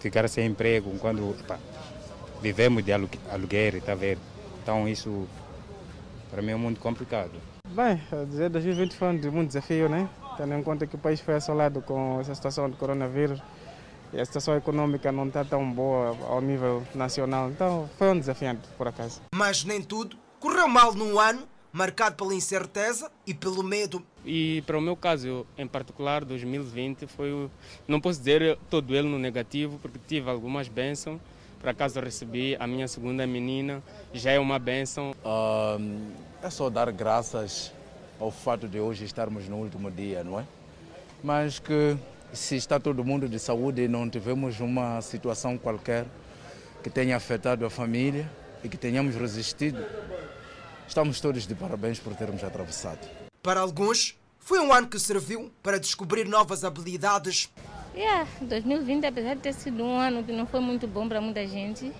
[0.00, 1.36] ficar sem emprego quando
[2.40, 4.16] vivemos de aluguer, está ver?
[4.62, 5.28] Então isso
[6.30, 7.32] para mim é muito complicado.
[7.68, 10.08] Bem, dizer 2020 foi um muito desafio, né?
[10.36, 13.40] Tendo em conta que o país foi assolado com essa situação do coronavírus
[14.12, 17.50] e a situação econômica não está tão boa ao nível nacional.
[17.50, 19.20] Então foi um desafiante, por acaso.
[19.34, 24.02] Mas nem tudo correu mal num ano marcado pela incerteza e pelo medo.
[24.24, 27.50] E para o meu caso, em particular, 2020 foi,
[27.86, 31.20] não posso dizer todo ele no negativo, porque tive algumas bênçãos.
[31.58, 35.12] Por acaso recebi a minha segunda menina, já é uma bênção.
[35.24, 36.10] Um,
[36.42, 37.72] é só dar graças
[38.20, 40.44] ao fato de hoje estarmos no último dia, não é?
[41.22, 41.96] Mas que
[42.32, 46.06] se está todo mundo de saúde e não tivemos uma situação qualquer
[46.82, 48.30] que tenha afetado a família
[48.62, 49.84] e que tenhamos resistido,
[50.86, 53.00] estamos todos de parabéns por termos atravessado.
[53.42, 57.50] Para alguns, foi um ano que serviu para descobrir novas habilidades.
[57.98, 61.44] Yeah, 2020, apesar de ter sido um ano que não foi muito bom para muita
[61.48, 61.92] gente,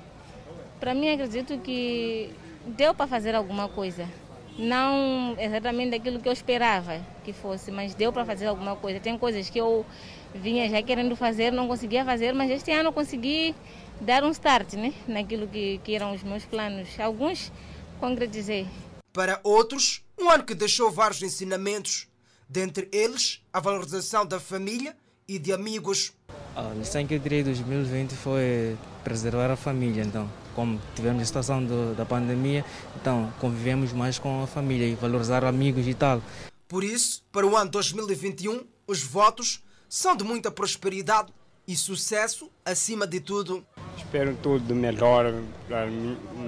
[0.78, 2.30] para mim acredito que
[2.64, 4.08] deu para fazer alguma coisa.
[4.56, 9.00] Não exatamente aquilo que eu esperava que fosse, mas deu para fazer alguma coisa.
[9.00, 9.84] Tem coisas que eu
[10.32, 13.52] vinha já querendo fazer, não conseguia fazer, mas este ano consegui
[14.00, 16.88] dar um start né, naquilo que, que eram os meus planos.
[17.00, 17.50] Alguns
[17.98, 18.68] concretizei.
[19.12, 22.06] Para outros, um ano que deixou vários ensinamentos,
[22.48, 24.96] dentre eles a valorização da família
[25.28, 26.12] e de amigos.
[26.56, 31.24] A lição que eu tirei de 2020 foi preservar a família, então como tivemos a
[31.24, 32.64] situação do, da pandemia,
[33.00, 36.20] então convivemos mais com a família e valorizar amigos e tal.
[36.66, 41.32] Por isso, para o ano 2021, os votos são de muita prosperidade
[41.66, 43.64] e sucesso acima de tudo.
[43.96, 45.32] Espero tudo melhor
[45.68, 45.86] para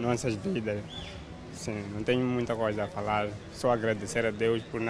[0.01, 0.83] nossas vidas.
[1.55, 4.81] Sim, não tenho muita coisa a falar, só agradecer a Deus por,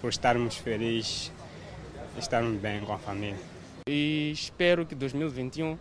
[0.00, 1.32] por estarmos felizes,
[2.18, 3.38] estarmos bem com a família.
[3.88, 5.78] E espero que 2021 uh,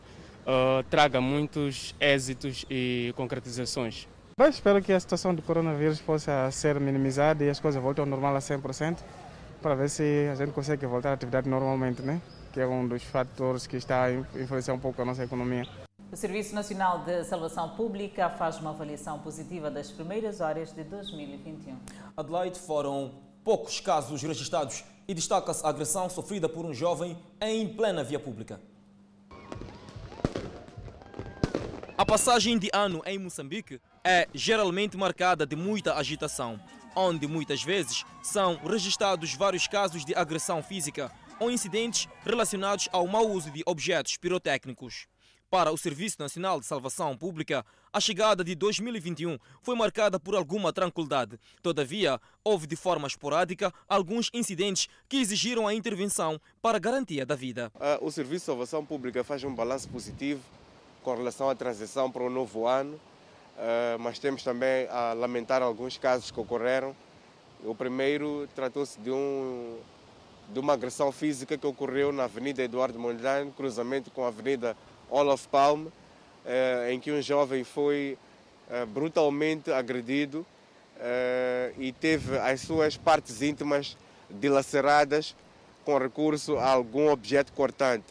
[0.90, 4.08] traga muitos êxitos e concretizações.
[4.38, 8.10] Bem, espero que a situação do coronavírus possa ser minimizada e as coisas voltem ao
[8.10, 9.00] normal a 100%,
[9.62, 12.22] para ver se a gente consegue voltar à atividade normalmente, né?
[12.52, 15.68] que é um dos fatores que está a influenciar um pouco a nossa economia.
[16.12, 21.78] O Serviço Nacional de Salvação Pública faz uma avaliação positiva das primeiras horas de 2021.
[22.18, 23.12] Adelaide foram
[23.44, 28.62] poucos casos registrados e destaca-se a agressão sofrida por um jovem em plena via pública.
[31.98, 36.60] A passagem de ano em Moçambique é geralmente marcada de muita agitação,
[36.96, 43.28] onde muitas vezes são registrados vários casos de agressão física ou incidentes relacionados ao mau
[43.32, 45.08] uso de objetos pirotécnicos.
[45.50, 50.72] Para o Serviço Nacional de Salvação Pública, a chegada de 2021 foi marcada por alguma
[50.72, 51.40] tranquilidade.
[51.64, 57.72] Todavia, houve de forma esporádica alguns incidentes que exigiram a intervenção para garantia da vida.
[58.00, 60.40] O Serviço de Salvação Pública faz um balanço positivo
[61.04, 63.00] com relação à transição para o novo ano,
[64.00, 66.96] mas temos também a lamentar alguns casos que ocorreram.
[67.64, 69.80] O primeiro tratou-se de um
[70.54, 74.76] de uma agressão física que ocorreu na Avenida Eduardo Mondlane, cruzamento com a Avenida
[75.10, 75.92] Olaf Palme,
[76.46, 78.18] eh, em que um jovem foi
[78.70, 80.46] eh, brutalmente agredido
[81.00, 83.98] eh, e teve as suas partes íntimas
[84.30, 85.36] dilaceradas
[85.86, 88.06] com recurso a algum objeto cortante.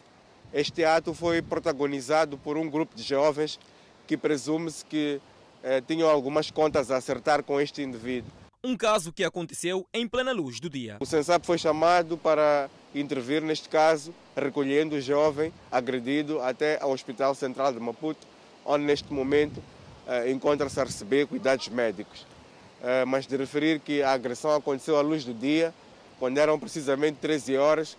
[0.53, 3.59] Este ato foi protagonizado por um grupo de jovens
[4.07, 5.21] que presume-se que
[5.85, 8.31] tinham algumas contas a acertar com este indivíduo.
[8.63, 10.97] Um caso que aconteceu em plena luz do dia.
[10.99, 17.35] O Sensap foi chamado para intervir neste caso, recolhendo o jovem agredido até ao Hospital
[17.35, 18.25] Central de Maputo,
[18.65, 19.61] onde neste momento
[20.07, 22.25] eh, encontra-se a receber cuidados médicos.
[22.81, 25.73] Eh, mas de referir que a agressão aconteceu à luz do dia,
[26.19, 27.97] quando eram precisamente 13 horas,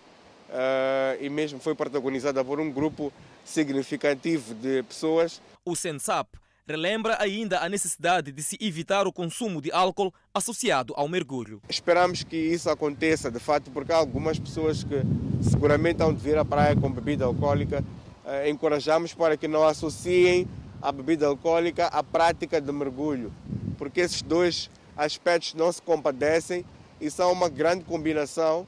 [0.49, 3.13] eh, e mesmo foi protagonizada por um grupo
[3.45, 5.41] significativo de pessoas.
[5.63, 6.27] O Sensap
[6.67, 11.61] relembra ainda a necessidade de se evitar o consumo de álcool associado ao mergulho.
[11.69, 15.01] Esperamos que isso aconteça, de fato, porque há algumas pessoas que
[15.41, 17.83] seguramente vão de vir à praia com bebida alcoólica.
[18.25, 20.47] Eh, encorajamos para que não associem
[20.81, 23.31] a bebida alcoólica à prática de mergulho,
[23.77, 26.65] porque esses dois aspectos não se compadecem
[26.99, 28.67] e são uma grande combinação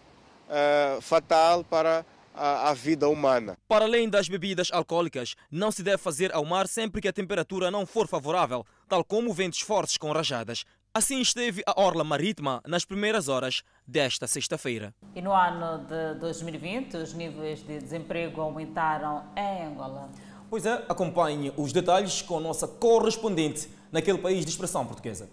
[0.50, 3.58] eh, fatal para a, a, vida humana.
[3.68, 7.70] Para além das bebidas alcoólicas, não se deve fazer ao mar sempre que a temperatura
[7.70, 10.66] não for favorável, tal como ventos fortes com rajadas.
[10.94, 14.94] Assim esteve a orla marítima nas primeiras horas desta sexta-feira.
[15.16, 20.10] E no ano de 2020, os níveis de desemprego aumentaram em Angola.
[20.50, 25.28] Pois é, acompanhe os detalhes com a nossa correspondente naquele país de expressão portuguesa.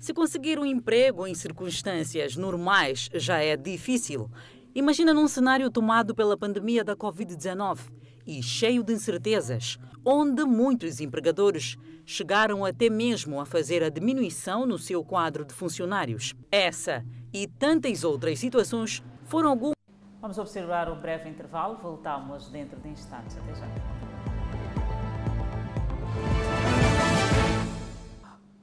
[0.00, 4.30] Se conseguir um emprego em circunstâncias normais já é difícil.
[4.74, 7.92] Imagina num cenário tomado pela pandemia da Covid-19
[8.26, 14.76] e cheio de incertezas, onde muitos empregadores chegaram até mesmo a fazer a diminuição no
[14.76, 16.34] seu quadro de funcionários.
[16.50, 19.76] Essa e tantas outras situações foram algumas.
[20.20, 23.36] Vamos observar o breve intervalo, voltamos dentro de instantes.
[23.36, 23.68] Até já.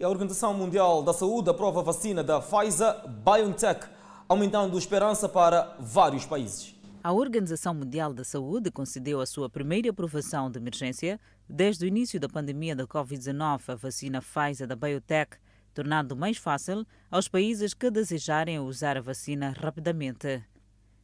[0.03, 3.85] A Organização Mundial da Saúde aprova a vacina da Pfizer BioNTech,
[4.31, 6.73] aumentando esperança para vários países.
[7.03, 12.17] A Organização Mundial da Saúde concedeu a sua primeira aprovação de emergência desde o início
[12.17, 15.35] da pandemia da Covid-19 a vacina Pfizer da BioNTech,
[15.73, 20.41] tornando mais fácil aos países que desejarem usar a vacina rapidamente.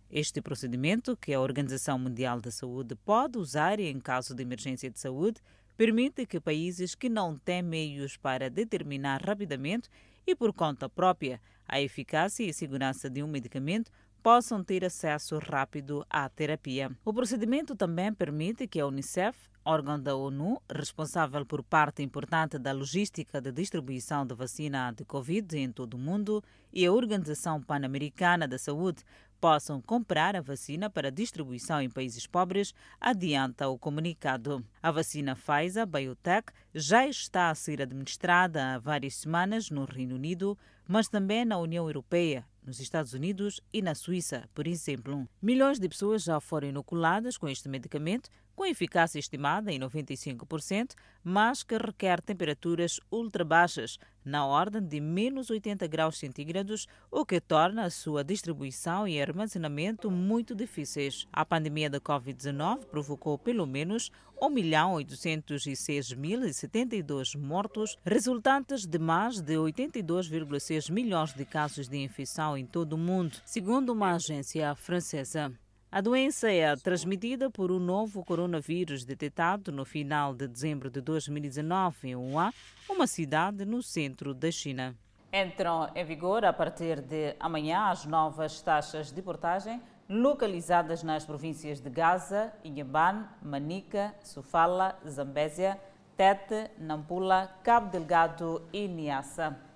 [0.10, 5.02] Este procedimento, que a Organização Mundial da Saúde pode usar em caso de emergência de
[5.02, 5.42] saúde,
[5.76, 9.90] permite que países que não têm meios para determinar rapidamente
[10.28, 13.90] e por conta própria a eficácia e segurança de um medicamento
[14.22, 16.92] possam ter acesso rápido à terapia.
[17.06, 22.74] O procedimento também permite que a Unicef, órgão da ONU responsável por parte importante da
[22.74, 28.48] logística de distribuição da vacina de Covid em todo o mundo, e a Organização Pan-Americana
[28.48, 29.02] da Saúde
[29.40, 34.64] possam comprar a vacina para distribuição em países pobres, adianta o comunicado.
[34.82, 40.58] A vacina Pfizer Biotech já está a ser administrada há várias semanas no Reino Unido,
[40.88, 45.28] mas também na União Europeia, nos Estados Unidos e na Suíça, por exemplo.
[45.42, 51.62] Milhões de pessoas já foram inoculadas com este medicamento, com eficácia estimada em 95%, mas
[51.62, 57.84] que requer temperaturas ultra baixas, na ordem de menos 80 graus centígrados, o que torna
[57.84, 61.28] a sua distribuição e armazenamento muito difíceis.
[61.32, 64.10] A pandemia da Covid-19 provocou pelo menos
[64.42, 72.98] 1.806.072 mortos, resultantes de mais de 82,6 milhões de casos de infecção em todo o
[72.98, 75.54] mundo, segundo uma agência francesa.
[75.90, 82.10] A doença é transmitida por um novo coronavírus detectado no final de dezembro de 2019
[82.10, 82.52] em Wuhan,
[82.90, 84.94] uma cidade no centro da China.
[85.32, 91.80] Entram em vigor a partir de amanhã as novas taxas de portagem localizadas nas províncias
[91.80, 95.80] de Gaza, Inhambane, Manica, Sofala, Zambésia,
[96.18, 99.67] Tete, Nampula, Cabo Delgado e Niassa.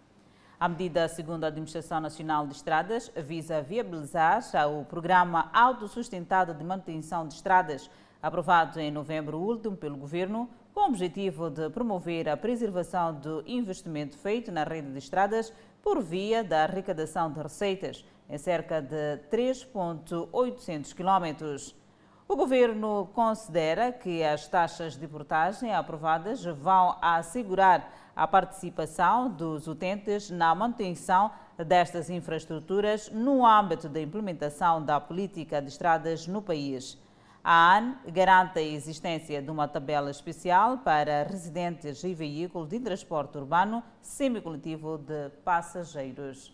[0.61, 7.27] A medida, segundo a Administração Nacional de Estradas, visa viabilizar o Programa Autossustentado de Manutenção
[7.27, 7.89] de Estradas,
[8.21, 14.15] aprovado em novembro último pelo Governo, com o objetivo de promover a preservação do investimento
[14.15, 20.93] feito na rede de estradas por via da arrecadação de receitas, em cerca de 3,800
[20.93, 21.75] quilómetros.
[22.27, 30.29] O governo considera que as taxas de portagem aprovadas vão assegurar a participação dos utentes
[30.29, 36.97] na manutenção destas infraestruturas no âmbito da implementação da política de estradas no país.
[37.43, 43.37] A AN garante a existência de uma tabela especial para residentes e veículos de transporte
[43.37, 46.53] urbano semicoletivo de passageiros.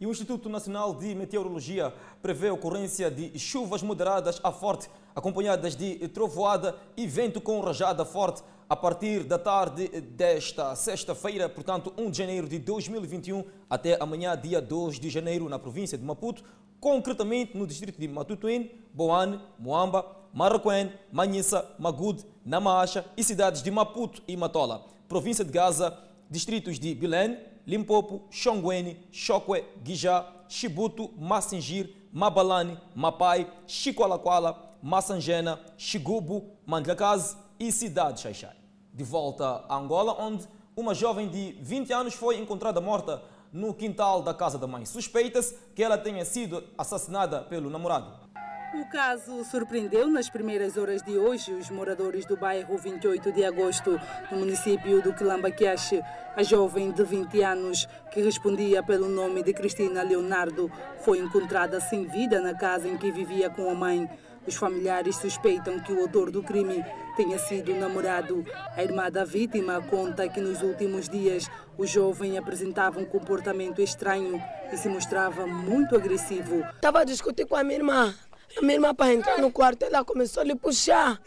[0.00, 5.74] E o Instituto Nacional de Meteorologia prevê a ocorrência de chuvas moderadas a forte, acompanhadas
[5.74, 12.10] de trovoada e vento com rajada forte a partir da tarde desta sexta-feira, portanto, 1
[12.10, 16.44] de janeiro de 2021, até amanhã, dia 2 de janeiro, na província de Maputo,
[16.78, 20.04] concretamente no distrito de Matutuin, Boane, Moamba,
[20.34, 24.84] Marroquém, Manhissa, Magude, Namacha e cidades de Maputo e Matola.
[25.08, 25.98] Província de Gaza,
[26.30, 37.47] distritos de Bilene, Limpopo, Xonguene, Chokwe, Guijá, Chibuto, Massingir, Mabalane, Mapai, Chicoalaquala, Massangena, Xigubo, Mandlacaz
[37.58, 38.58] e Cidade de Xaixai
[38.98, 44.22] de volta a Angola, onde uma jovem de 20 anos foi encontrada morta no quintal
[44.22, 44.84] da casa da mãe.
[44.84, 48.28] Suspeita-se que ela tenha sido assassinada pelo namorado.
[48.74, 53.98] O caso surpreendeu nas primeiras horas de hoje os moradores do bairro 28 de agosto,
[54.30, 56.02] no município do Quilambaquiache.
[56.36, 62.04] A jovem de 20 anos, que respondia pelo nome de Cristina Leonardo, foi encontrada sem
[62.04, 64.10] vida na casa em que vivia com a mãe.
[64.46, 66.84] Os familiares suspeitam que o autor do crime
[67.16, 68.44] tenha sido namorado.
[68.76, 74.42] A irmã da vítima conta que nos últimos dias o jovem apresentava um comportamento estranho
[74.72, 76.64] e se mostrava muito agressivo.
[76.74, 78.14] Estava a discutir com a minha irmã.
[78.56, 81.20] A minha irmã, para entrar no quarto, ela começou a lhe puxar.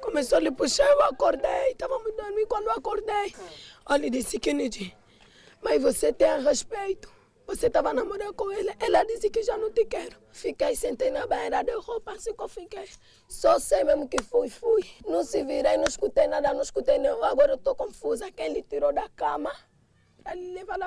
[0.00, 1.72] Começou a lhe puxar, eu acordei.
[1.72, 3.34] Estava me dormindo quando eu acordei.
[3.86, 4.52] Olha, disse que
[5.62, 7.08] mas você tem respeito.
[7.46, 10.16] Você estava namorando com ela, ela disse que já não te quero.
[10.30, 12.88] Fiquei sentei na banheira de roupa, assim que eu fiquei.
[13.28, 14.84] Só sei mesmo que fui, fui.
[15.06, 17.22] Não se virei, não escutei nada, não escutei nenhum.
[17.24, 18.30] Agora eu estou confusa.
[18.32, 19.52] Quem lhe tirou da cama?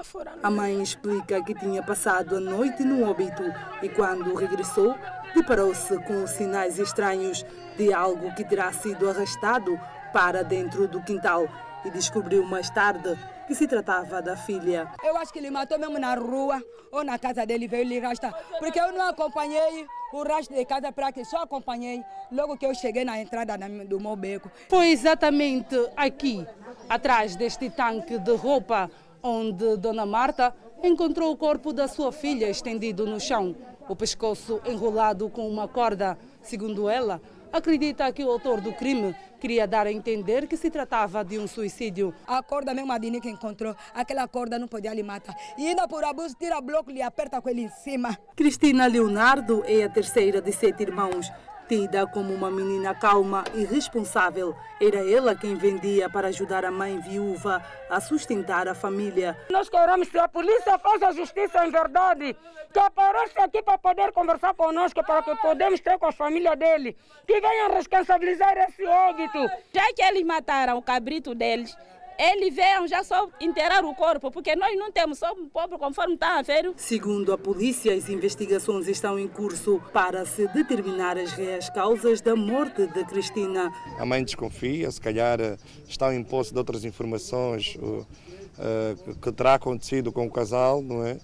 [0.05, 0.35] Fora.
[0.43, 3.43] A mãe explica que tinha passado a noite no óbito
[3.83, 4.95] e quando regressou,
[5.33, 7.45] deparou-se com sinais estranhos
[7.75, 9.77] de algo que terá sido arrastado
[10.13, 11.49] para dentro do quintal
[11.83, 13.17] e descobriu mais tarde
[13.47, 14.91] que se tratava da filha.
[15.03, 18.33] Eu acho que ele matou mesmo na rua ou na casa dele, veio lhe rastrar.
[18.59, 22.73] Porque eu não acompanhei o rastro de casa para que só acompanhei logo que eu
[22.73, 24.49] cheguei na entrada do meu beco.
[24.69, 26.45] Foi exatamente aqui,
[26.89, 28.89] atrás deste tanque de roupa,
[29.21, 33.55] onde Dona Marta encontrou o corpo da sua filha estendido no chão,
[33.89, 36.17] o pescoço enrolado com uma corda.
[36.41, 37.21] Segundo ela,
[37.55, 41.47] acredita que o autor do crime queria dar a entender que se tratava de um
[41.47, 42.13] suicídio.
[42.27, 45.35] A corda mesmo a Dini que encontrou, aquela corda não podia lhe matar.
[45.57, 48.17] E ainda por abuso, tira bloco e aperta com ele em cima.
[48.35, 51.31] Cristina Leonardo é a terceira de sete irmãos.
[51.67, 56.99] Tida como uma menina calma e responsável, era ela quem vendia para ajudar a mãe
[56.99, 57.59] viúva
[57.89, 59.35] a sustentar a família.
[59.49, 62.37] Nós queremos que a polícia faça a justiça em verdade,
[62.71, 66.95] que apareça aqui para poder conversar conosco, para que podemos ter com a família dele,
[67.25, 69.39] que venham responsabilizar esse óbito.
[69.73, 71.75] Já que eles mataram o cabrito deles,
[72.17, 76.15] eles veio já só enterrar o corpo, porque nós não temos só um pobre conforme
[76.15, 76.71] está a ver.
[76.77, 82.35] Segundo a polícia, as investigações estão em curso para se determinar as reais causas da
[82.35, 83.71] morte de Cristina.
[83.97, 85.57] A mãe desconfia, se calhar eh,
[85.87, 91.05] está em posse de outras informações uh, uh, que terá acontecido com o casal, não
[91.05, 91.19] é?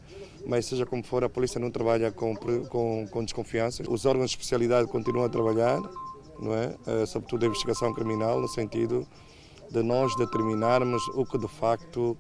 [0.45, 3.85] Mas seja como for, a polícia não trabalha com, com, com desconfianças.
[3.87, 5.79] Os órgãos de especialidade continuam a trabalhar,
[6.39, 6.75] não é?
[6.87, 9.07] Uh, sobretudo a investigação criminal, no sentido
[9.71, 12.17] de nós determinarmos o que de facto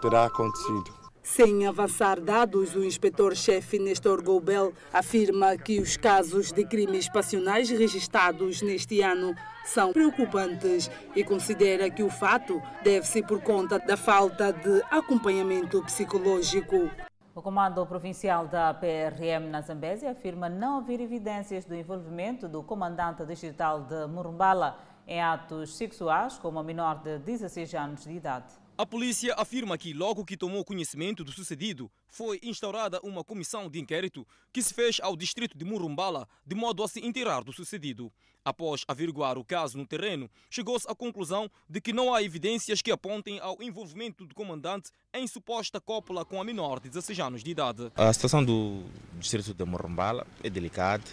[0.00, 1.02] terá acontecido.
[1.22, 8.60] Sem avançar dados, o inspetor-chefe Nestor Goubel afirma que os casos de crimes passionais registrados
[8.60, 9.32] neste ano
[9.64, 16.90] são preocupantes e considera que o fato deve-se por conta da falta de acompanhamento psicológico.
[17.34, 23.24] O Comando Provincial da PRM na Zambésia afirma não haver evidências do envolvimento do comandante
[23.24, 24.76] distrital de Murumbala
[25.06, 28.62] em atos sexuais com uma menor de 16 anos de idade.
[28.76, 33.78] A polícia afirma que, logo que tomou conhecimento do sucedido, foi instaurada uma comissão de
[33.78, 38.10] inquérito que se fez ao distrito de Murumbala, de modo a se inteirar do sucedido.
[38.44, 42.90] Após averiguar o caso no terreno, chegou-se à conclusão de que não há evidências que
[42.90, 47.50] apontem ao envolvimento do comandante em suposta cópula com a menor de 16 anos de
[47.50, 47.92] idade.
[47.94, 48.82] A situação do
[49.18, 51.04] distrito de Murumbala é delicada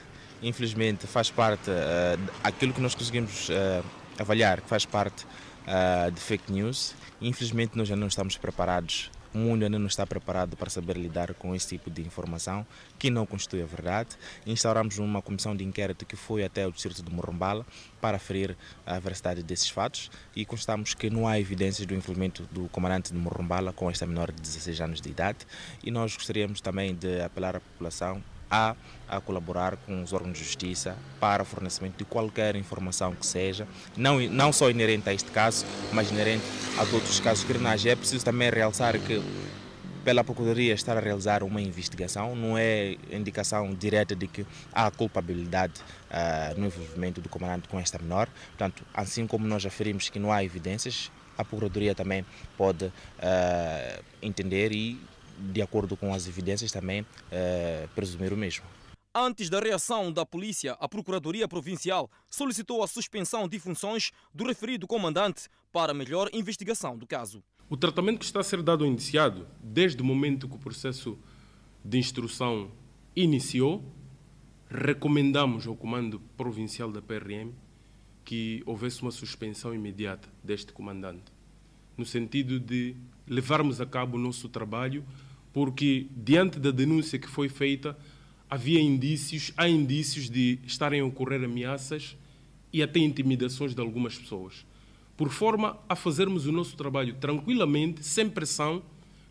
[0.41, 3.83] infelizmente faz parte uh, aquilo que nós conseguimos uh,
[4.17, 6.93] avaliar, que faz parte uh, de fake news.
[7.21, 11.33] Infelizmente nós já não estamos preparados, o mundo ainda não está preparado para saber lidar
[11.35, 12.65] com esse tipo de informação,
[12.97, 14.09] que não constitui a verdade.
[14.45, 17.65] Instauramos uma comissão de inquérito que foi até o distrito de Morrombala
[18.01, 22.67] para aferir a veracidade desses fatos e constatamos que não há evidências do envolvimento do
[22.69, 25.39] comandante de Morrombala com esta menor de 16 anos de idade
[25.83, 28.75] e nós gostaríamos também de apelar à população a,
[29.07, 34.19] a colaborar com os órgãos de justiça para fornecimento de qualquer informação que seja, não,
[34.19, 36.43] não só inerente a este caso, mas inerente
[36.77, 37.85] a todos os casos criminais.
[37.85, 39.21] É preciso também realçar que
[40.03, 45.73] pela Procuradoria estar a realizar uma investigação, não é indicação direta de que há culpabilidade
[46.09, 48.27] uh, no envolvimento do comandante com esta menor.
[48.49, 52.25] Portanto, assim como nós aferimos que não há evidências, a Procuradoria também
[52.57, 54.99] pode uh, entender e
[55.39, 58.65] de acordo com as evidências, também é, presumir o mesmo.
[59.13, 64.85] Antes da reação da polícia, a Procuradoria Provincial solicitou a suspensão de funções do referido
[64.85, 67.43] comandante para melhor investigação do caso.
[67.67, 71.17] O tratamento que está a ser dado ao indiciado, desde o momento que o processo
[71.83, 72.71] de instrução
[73.15, 73.83] iniciou,
[74.69, 77.51] recomendamos ao Comando Provincial da PRM
[78.23, 81.31] que houvesse uma suspensão imediata deste comandante,
[81.97, 82.95] no sentido de
[83.27, 85.03] levarmos a cabo o nosso trabalho
[85.53, 87.97] porque diante da denúncia que foi feita,
[88.49, 92.17] havia indícios, há indícios de estarem a ocorrer ameaças
[92.71, 94.65] e até intimidações de algumas pessoas.
[95.15, 98.81] Por forma a fazermos o nosso trabalho tranquilamente, sem pressão,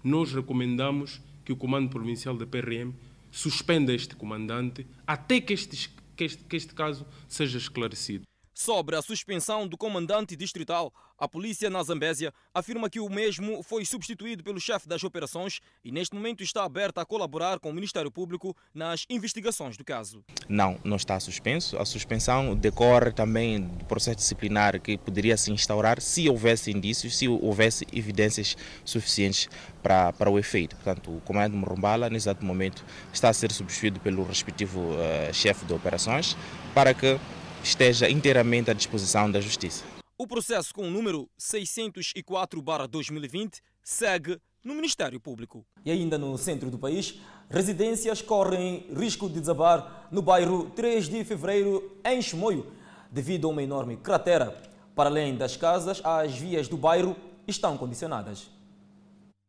[0.04, 2.92] nós recomendamos que o Comando Provincial da PRM
[3.30, 8.27] suspenda este comandante até que este, que este, que este caso seja esclarecido.
[8.60, 13.84] Sobre a suspensão do comandante distrital, a polícia na Zambésia afirma que o mesmo foi
[13.84, 18.10] substituído pelo chefe das operações e neste momento está aberta a colaborar com o Ministério
[18.10, 20.24] Público nas investigações do caso.
[20.48, 21.78] Não, não está suspenso.
[21.78, 27.28] A suspensão decorre também do processo disciplinar que poderia se instaurar se houvesse indícios, se
[27.28, 29.48] houvesse evidências suficientes
[29.80, 30.74] para, para o efeito.
[30.74, 35.64] Portanto, o comando Morumbala, nesse exato momento, está a ser substituído pelo respectivo uh, chefe
[35.64, 36.36] de operações
[36.74, 37.20] para que
[37.68, 39.84] esteja inteiramente à disposição da Justiça.
[40.16, 45.66] O processo com o número 604-2020 segue no Ministério Público.
[45.84, 51.22] E ainda no centro do país, residências correm risco de desabar no bairro 3 de
[51.24, 52.66] Fevereiro, em Chimoio,
[53.10, 54.60] devido a uma enorme cratera.
[54.94, 57.16] Para além das casas, as vias do bairro
[57.46, 58.50] estão condicionadas.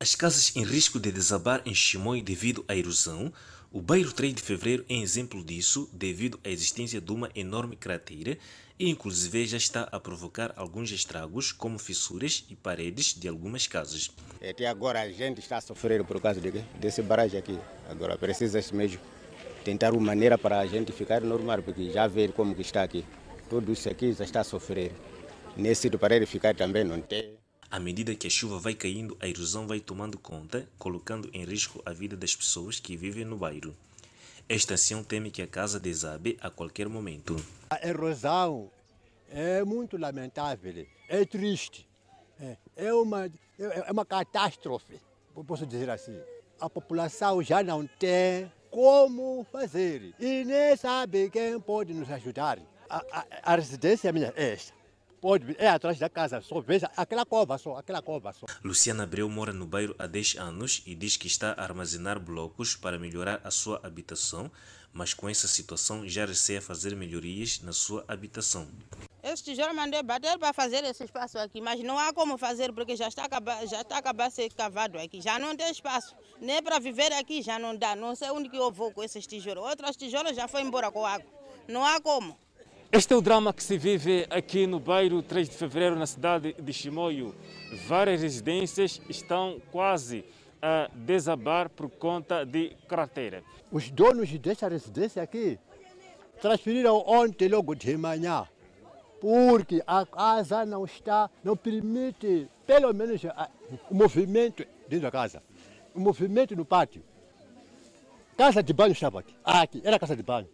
[0.01, 3.33] As casas em risco de desabar em Chimoio devido à erosão,
[3.71, 8.35] o bairro 3 de Fevereiro é exemplo disso devido à existência de uma enorme cratera
[8.79, 14.09] e inclusive já está a provocar alguns estragos como fissuras e paredes de algumas casas.
[14.41, 17.59] Até agora a gente está a sofrer por causa de, desse barragem aqui.
[17.87, 18.99] Agora precisa mesmo
[19.63, 23.05] tentar uma maneira para a gente ficar normal, porque já vê como que está aqui.
[23.49, 24.91] Tudo isso aqui já está a sofrer.
[25.55, 27.38] Nesse sítio para ele ficar também não tem.
[27.71, 31.79] À medida que a chuva vai caindo, a erosão vai tomando conta, colocando em risco
[31.85, 33.75] a vida das pessoas que vivem no bairro.
[34.47, 37.35] Esta ação teme que a casa desabe a qualquer momento.
[37.69, 38.71] A erosão
[39.29, 41.87] é muito lamentável, é triste,
[42.41, 44.99] é, é, uma, é uma catástrofe,
[45.45, 46.19] posso dizer assim.
[46.59, 52.57] A população já não tem como fazer e nem sabe quem pode nos ajudar.
[52.89, 54.78] A, a, a residência minha é esta
[55.19, 58.45] pode é atrás da casa, só veja aquela cova só, aquela cova só.
[58.63, 62.75] Luciana Abreu mora no bairro há 10 anos e diz que está a armazenar blocos
[62.75, 64.51] para melhorar a sua habitação,
[64.93, 68.67] mas com essa situação já receia fazer melhorias na sua habitação.
[69.21, 72.95] Esse tijolo mandei bater para fazer esse espaço aqui, mas não há como fazer porque
[72.95, 76.63] já está acabado, já está acabado de ser cavado aqui, já não tem espaço, nem
[76.63, 79.69] para viver aqui já não dá, não sei onde que eu vou com esses tijolos.
[79.69, 81.29] Outros tijolos já foi embora com água,
[81.67, 82.37] não há como.
[82.91, 86.53] Este é o drama que se vive aqui no bairro 3 de Fevereiro, na cidade
[86.53, 87.35] de Chimoio.
[87.87, 90.25] Várias residências estão quase
[90.59, 93.43] a desabar por conta de cratera.
[93.71, 95.59] Os donos desta residência aqui
[96.41, 98.47] transferiram ontem logo de manhã,
[99.21, 103.21] porque a casa não está, não permite, pelo menos,
[103.87, 105.43] o movimento dentro da casa,
[105.93, 107.03] o movimento no pátio.
[108.35, 110.49] Casa de banho estava aqui, aqui era casa de banho.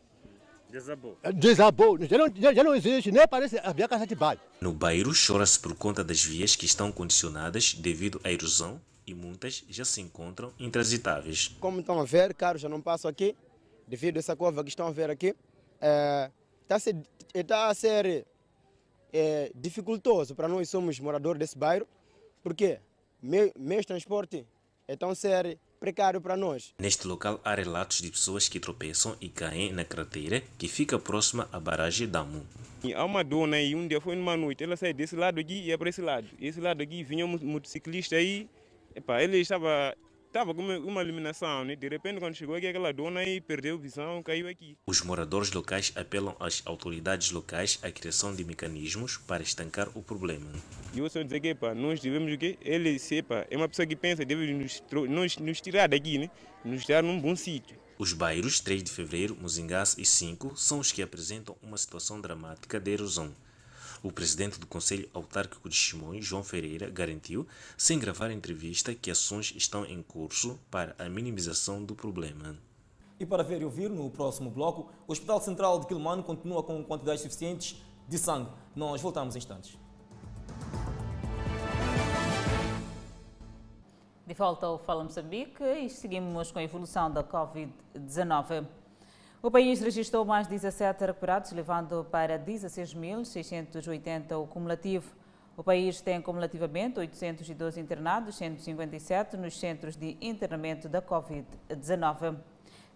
[0.69, 1.17] Desabou.
[1.33, 1.97] Desabou.
[2.05, 4.39] Já não, já, já não existe, nem parece havia casa de banho.
[4.59, 9.63] No bairro, chora-se por conta das vias que estão condicionadas devido à erosão e muitas
[9.69, 11.55] já se encontram intransitáveis.
[11.59, 13.35] Como estão a ver, carros já não passam aqui,
[13.87, 15.35] devido a essa curva que estão a ver aqui.
[15.79, 16.31] É,
[16.63, 16.97] está, a ser,
[17.33, 18.25] está a ser
[19.13, 21.87] é, dificultoso para nós somos moradores desse bairro,
[22.43, 22.79] porque
[23.21, 24.45] meio, de transporte
[24.87, 26.73] estão a ser precário para nós.
[26.79, 31.47] Neste local há relatos de pessoas que tropeçam e caem na cratera que fica próxima
[31.51, 32.43] à barragem Damu.
[32.95, 35.67] Há uma dona aí, um dia foi numa noite, ela saiu desse lado aqui e
[35.67, 36.27] ia para esse lado.
[36.41, 38.49] Esse lado aqui vinha um motociclista aí,
[38.95, 39.95] epa, ele estava
[40.35, 41.77] estava com uma iluminação, né?
[41.77, 44.77] de repente quando chegou aqui aquela dona aí perdeu visão, caiu aqui.
[44.85, 50.45] Os moradores locais apelam às autoridades locais à criação de mecanismos para estancar o problema.
[50.93, 52.57] E eu só dizer que epa, nós devemos o quê?
[52.61, 56.29] Ele sepa, é uma pessoa que pensa, deve nos, nos, nos tirar daqui, né?
[56.65, 57.77] nos tirar num bom sítio.
[57.97, 62.77] Os bairros 3 de Fevereiro, Muzingás e 5 são os que apresentam uma situação dramática
[62.77, 63.33] de erosão.
[64.05, 69.51] O presidente do Conselho Autárquico de Chimões, João Ferreira, garantiu, sem gravar entrevista, que ações
[69.57, 72.55] estão em curso para a minimização do problema.
[73.19, 76.83] E para ver e ouvir no próximo bloco, o Hospital Central de Quilmano continua com
[76.83, 78.51] quantidades suficientes de sangue.
[78.75, 79.75] Nós voltamos em instantes.
[84.27, 88.67] De volta ao Fala Moçambique e seguimos com a evolução da Covid-19.
[89.45, 95.13] O país registrou mais 17 recuperados, levando para 16.680 o cumulativo.
[95.55, 102.37] O país tem cumulativamente 812 internados, 157 nos centros de internamento da Covid-19.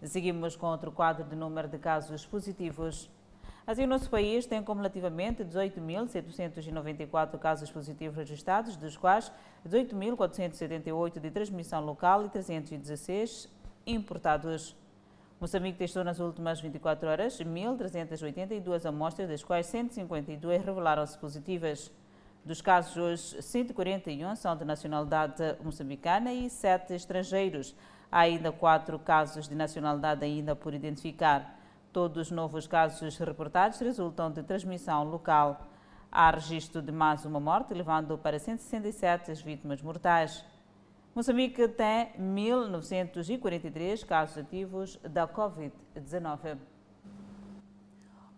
[0.02, 3.08] Seguimos com outro quadro de número de casos positivos.
[3.64, 9.30] Assim, o nosso país tem cumulativamente 18.794 casos positivos registrados, dos quais
[9.68, 13.48] 18.478 de transmissão local e 316
[13.86, 14.74] importados.
[15.40, 21.90] Moçambique testou nas últimas 24 horas 1.382 amostras, das quais 152 revelaram-se positivas.
[22.44, 27.74] Dos casos, 141 são de nacionalidade moçambicana e 7 estrangeiros.
[28.12, 31.58] Há ainda quatro casos de nacionalidade ainda por identificar.
[31.90, 35.68] Todos os novos casos reportados resultam de transmissão local.
[36.12, 40.44] Há registro de mais uma morte, levando para 167 as vítimas mortais.
[41.12, 46.56] Moçambique tem 1.943 casos ativos da Covid-19.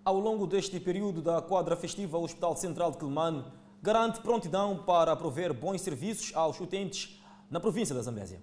[0.02, 3.52] Ao longo deste período da quadra festiva, o Hospital Central de Quilmano
[3.82, 8.40] garante prontidão para prover bons serviços aos utentes na província da Zambésia.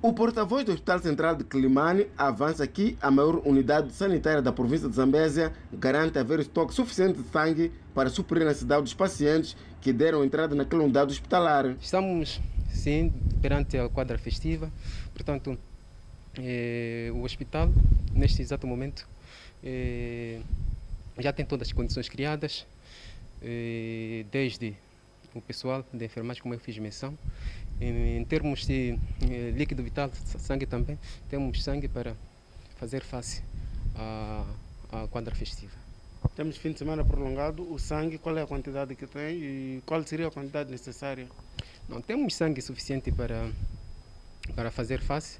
[0.00, 4.88] O porta-voz do Hospital Central de Quilimane avança que a maior unidade sanitária da província
[4.88, 9.92] de Zambésia garante haver estoque suficiente de sangue para suprir a necessidade dos pacientes que
[9.92, 11.76] deram entrada naquela unidade hospitalar.
[11.80, 14.70] Estamos, sim, perante a quadra festiva,
[15.12, 15.58] portanto,
[16.38, 17.70] eh, o hospital,
[18.12, 19.08] neste exato momento,
[19.62, 20.40] eh,
[21.18, 22.66] já tem todas as condições criadas,
[23.42, 24.76] eh, desde
[25.34, 27.16] o pessoal de enfermagem, como eu fiz menção.
[27.80, 30.98] Em, em termos de eh, líquido vital, sangue também,
[31.28, 32.16] temos sangue para
[32.76, 33.42] fazer face
[33.94, 34.44] à,
[34.90, 35.76] à quadra festiva.
[36.34, 37.62] Temos fim de semana prolongado.
[37.72, 41.28] O sangue, qual é a quantidade que tem e qual seria a quantidade necessária?
[41.88, 43.50] Não temos sangue suficiente para,
[44.54, 45.38] para fazer face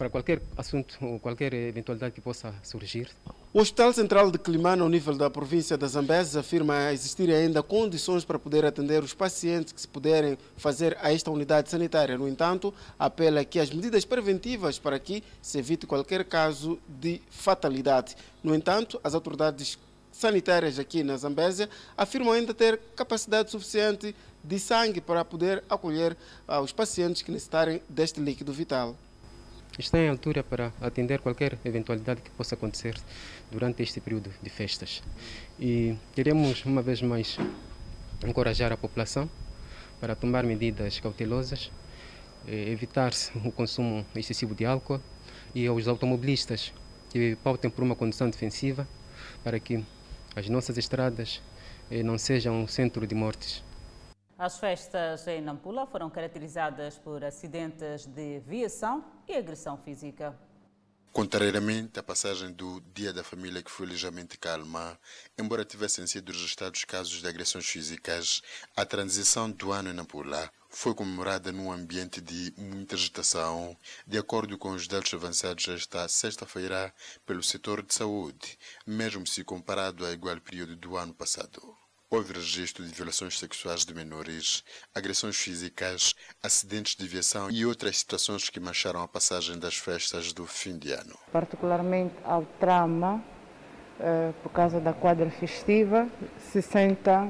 [0.00, 3.10] para qualquer assunto ou qualquer eventualidade que possa surgir.
[3.52, 8.24] O Hospital Central de Climano, ao nível da província da Zambésia, afirma existir ainda condições
[8.24, 12.16] para poder atender os pacientes que se puderem fazer a esta unidade sanitária.
[12.16, 18.16] No entanto, apela que as medidas preventivas para que se evite qualquer caso de fatalidade.
[18.42, 19.78] No entanto, as autoridades
[20.12, 26.16] sanitárias aqui na Zambésia afirmam ainda ter capacidade suficiente de sangue para poder acolher
[26.62, 28.96] os pacientes que necessitarem deste líquido vital
[29.80, 32.94] está em altura para atender qualquer eventualidade que possa acontecer
[33.50, 35.02] durante este período de festas.
[35.58, 37.38] E queremos, uma vez mais,
[38.26, 39.28] encorajar a população
[40.00, 41.70] para tomar medidas cautelosas,
[42.46, 43.12] eh, evitar
[43.44, 45.00] o consumo excessivo de álcool
[45.54, 46.72] e aos automobilistas
[47.10, 48.86] que pautem por uma condução defensiva
[49.42, 49.84] para que
[50.36, 51.42] as nossas estradas
[51.90, 53.62] eh, não sejam um centro de mortes.
[54.42, 60.34] As festas em Nampula foram caracterizadas por acidentes de viação e agressão física.
[61.12, 64.98] Contrariamente à passagem do Dia da Família, que foi ligeiramente calma,
[65.38, 68.40] embora tivessem sido registrados casos de agressões físicas,
[68.74, 73.76] a transição do ano em Nampula foi comemorada num ambiente de muita agitação,
[74.06, 76.94] de acordo com os dados avançados esta sexta-feira
[77.26, 81.79] pelo setor de saúde, mesmo se comparado ao igual período do ano passado.
[82.12, 88.50] Houve registro de violações sexuais de menores, agressões físicas, acidentes de viação e outras situações
[88.50, 91.14] que mancharam a passagem das festas do fim de ano.
[91.32, 93.22] Particularmente ao trauma,
[94.00, 96.08] eh, por causa da quadra festiva,
[96.50, 97.28] 60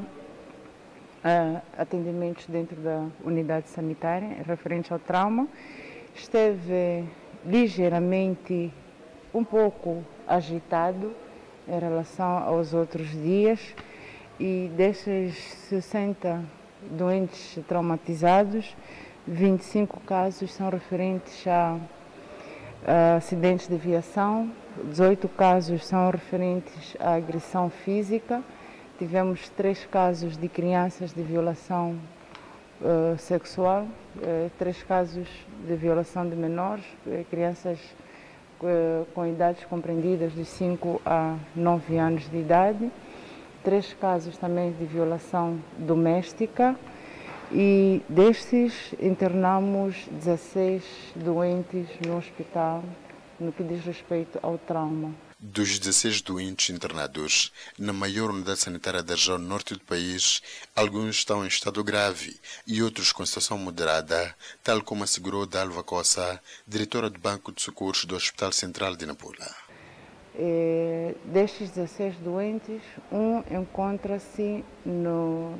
[1.24, 5.46] eh, atendimentos dentro da unidade sanitária referente ao trauma.
[6.14, 7.06] Esteve
[7.44, 8.72] ligeiramente
[9.34, 11.14] um pouco agitado
[11.68, 13.60] em relação aos outros dias
[14.40, 15.36] e desses
[15.68, 16.42] 60
[16.90, 18.74] doentes traumatizados,
[19.28, 21.76] 25 casos são referentes a,
[23.18, 24.50] acidentes de viação,
[24.84, 28.42] 18 casos são referentes à agressão física,
[28.98, 31.98] tivemos três casos de crianças de violação
[32.80, 35.28] uh, sexual, uh, três casos
[35.66, 37.78] de violação de menores, uh, crianças
[39.14, 42.90] com idades compreendidas de 5 a 9 anos de idade
[43.62, 46.76] três casos também de violação doméstica
[47.52, 50.82] e destes internamos 16
[51.16, 52.84] doentes no hospital
[53.40, 55.12] no que diz respeito ao trauma.
[55.42, 60.42] Dos 16 doentes internados na maior unidade sanitária da região norte do país,
[60.76, 66.40] alguns estão em estado grave e outros com situação moderada, tal como assegurou Dalva Costa,
[66.68, 69.69] diretora do Banco de Socorros do Hospital Central de Nampula.
[70.34, 74.64] Eh, destes 16 doentes, um encontra-se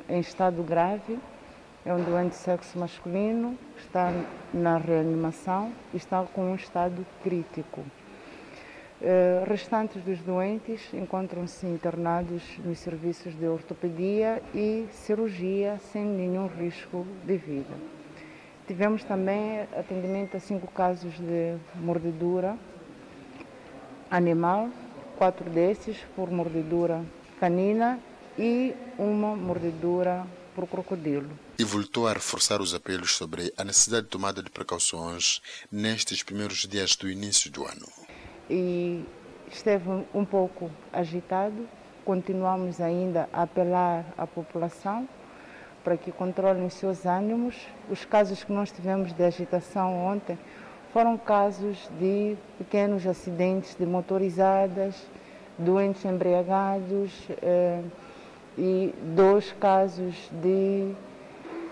[0.08, 1.18] em estado grave,
[1.84, 4.12] é um doente de sexo masculino, está
[4.54, 7.82] na reanimação e está com um estado crítico.
[9.02, 17.04] Eh, restantes dos doentes encontram-se internados nos serviços de ortopedia e cirurgia sem nenhum risco
[17.24, 17.74] de vida.
[18.68, 22.56] Tivemos também atendimento a cinco casos de mordedura
[24.10, 24.68] animal,
[25.16, 27.04] quatro desses por mordedura
[27.38, 27.98] canina
[28.38, 31.30] e uma mordedura por crocodilo.
[31.58, 35.40] E voltou a reforçar os apelos sobre a necessidade de tomada de precauções
[35.70, 37.86] nestes primeiros dias do início do ano.
[38.48, 39.04] E
[39.50, 41.68] esteve um pouco agitado,
[42.04, 45.08] continuamos ainda a apelar à população
[45.82, 47.54] para que controlem os seus ânimos.
[47.88, 50.38] Os casos que nós tivemos de agitação ontem
[50.92, 55.06] foram casos de pequenos acidentes de motorizadas,
[55.56, 57.12] doentes embriagados
[57.42, 57.82] eh,
[58.58, 60.92] e dois casos de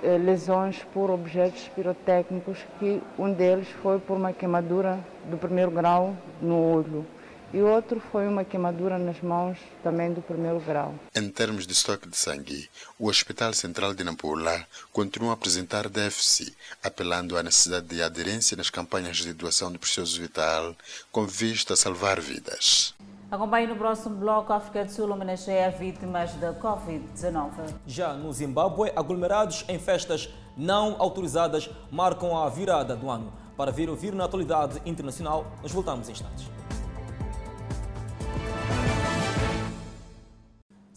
[0.02, 4.98] eh, lesões por objetos pirotécnicos, que um deles foi por uma queimadura
[5.28, 7.04] do primeiro grau no olho
[7.52, 10.94] e outro foi uma queimadura nas mãos também do primeiro grau.
[11.14, 12.68] Em termos de estoque de sangue,
[12.98, 18.70] o Hospital Central de Nampula continua a apresentar déficit, apelando à necessidade de aderência nas
[18.70, 20.74] campanhas de doação de precioso vital,
[21.10, 22.94] com vista a salvar vidas.
[23.30, 27.50] Acompanhe no próximo bloco, a África do Sul homenageia vítimas da Covid-19.
[27.86, 33.30] Já no Zimbábue, aglomerados em festas não autorizadas marcam a virada do ano.
[33.54, 36.57] Para ver ouvir na atualidade internacional, nós voltamos em instantes.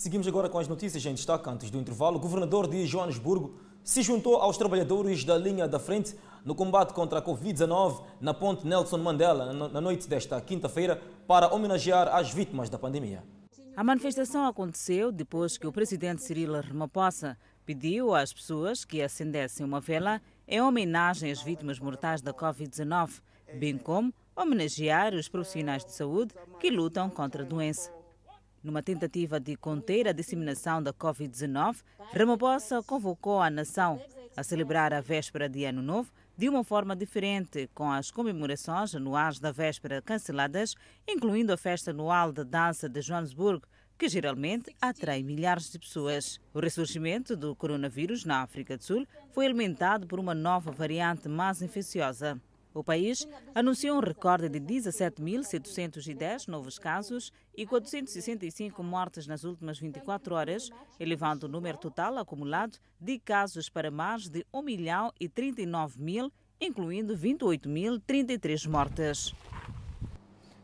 [0.02, 2.18] Seguimos agora com as notícias em destaque antes do intervalo.
[2.18, 7.20] O governador de Joanesburgo se juntou aos trabalhadores da linha da frente no combate contra
[7.20, 12.80] a Covid-19 na ponte Nelson Mandela na noite desta quinta-feira para homenagear as vítimas da
[12.80, 13.24] pandemia.
[13.78, 19.80] A manifestação aconteceu depois que o presidente Cyril Ramaphosa pediu às pessoas que acendessem uma
[19.80, 23.22] vela em homenagem às vítimas mortais da Covid-19,
[23.60, 28.01] bem como homenagear os profissionais de saúde que lutam contra a doença.
[28.64, 31.78] Numa tentativa de conter a disseminação da Covid-19,
[32.14, 34.00] Ramaphosa convocou a nação
[34.38, 39.40] a celebrar a véspera de Ano Novo de uma forma diferente, com as comemorações anuais
[39.40, 40.76] da véspera canceladas,
[41.08, 46.40] incluindo a festa anual da dança de Joanesburgo, que geralmente atrai milhares de pessoas.
[46.54, 51.64] O ressurgimento do coronavírus na África do Sul foi alimentado por uma nova variante mais
[51.64, 52.40] infecciosa.
[52.74, 60.34] O país anunciou um recorde de 17.710 novos casos e 465 mortes nas últimas 24
[60.34, 66.02] horas, elevando o número total acumulado de casos para mais de 1 milhão e 39
[66.02, 69.36] mil, incluindo 28.033 mortes.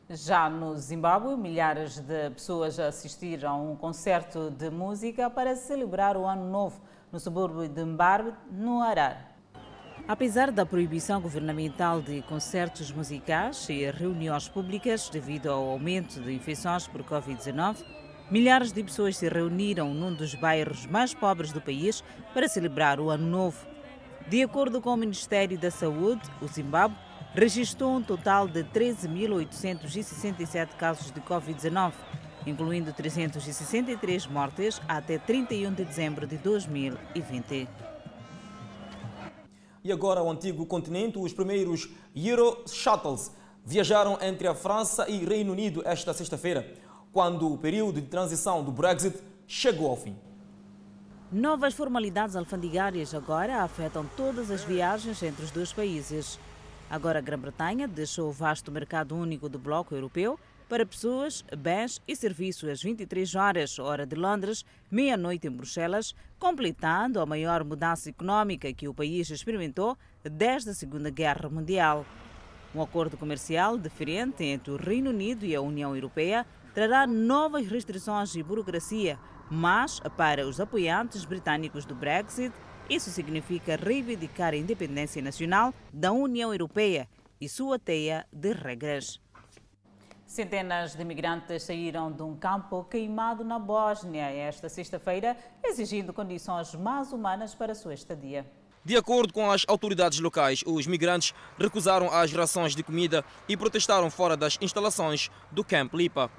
[0.09, 6.25] Já no Zimbábue, milhares de pessoas assistiram a um concerto de música para celebrar o
[6.25, 6.81] Ano Novo
[7.11, 9.36] no subúrbio de Mbarbe, no Arar.
[10.07, 16.87] Apesar da proibição governamental de concertos musicais e reuniões públicas devido ao aumento de infecções
[16.87, 17.83] por Covid-19,
[18.31, 22.01] milhares de pessoas se reuniram num dos bairros mais pobres do país
[22.33, 23.67] para celebrar o Ano Novo.
[24.29, 26.95] De acordo com o Ministério da Saúde, o Zimbábue
[27.33, 31.91] registrou um total de 13.867 casos de Covid-19,
[32.45, 37.67] incluindo 363 mortes até 31 de dezembro de 2020.
[39.87, 43.31] E agora o antigo continente, os primeiros Euro Shuttles
[43.63, 46.73] viajaram entre a França e Reino Unido esta sexta-feira,
[47.13, 49.17] quando o período de transição do Brexit
[49.47, 50.13] chegou ao fim.
[51.31, 56.37] Novas formalidades alfandegárias agora afetam todas as viagens entre os dois países.
[56.89, 60.37] Agora a Grã-Bretanha deixou o vasto mercado único do bloco europeu
[60.67, 67.21] para pessoas, bens e serviços às 23 horas, hora de Londres, meia-noite em Bruxelas, completando
[67.21, 72.05] a maior mudança econômica que o país experimentou desde a Segunda Guerra Mundial.
[72.75, 78.35] Um acordo comercial diferente entre o Reino Unido e a União Europeia trará novas restrições
[78.35, 79.17] e burocracia,
[79.49, 82.53] mas para os apoiantes britânicos do Brexit,
[82.89, 87.07] isso significa reivindicar a independência nacional da União Europeia
[87.39, 89.19] e sua teia de regras.
[90.27, 97.13] Centenas de migrantes saíram de um campo queimado na Bósnia esta sexta-feira, exigindo condições mais
[97.13, 98.45] humanas para sua estadia.
[98.83, 104.11] De acordo com as autoridades locais, os migrantes recusaram as rações de comida e protestaram
[104.11, 106.29] fora das instalações do Camp Lipa.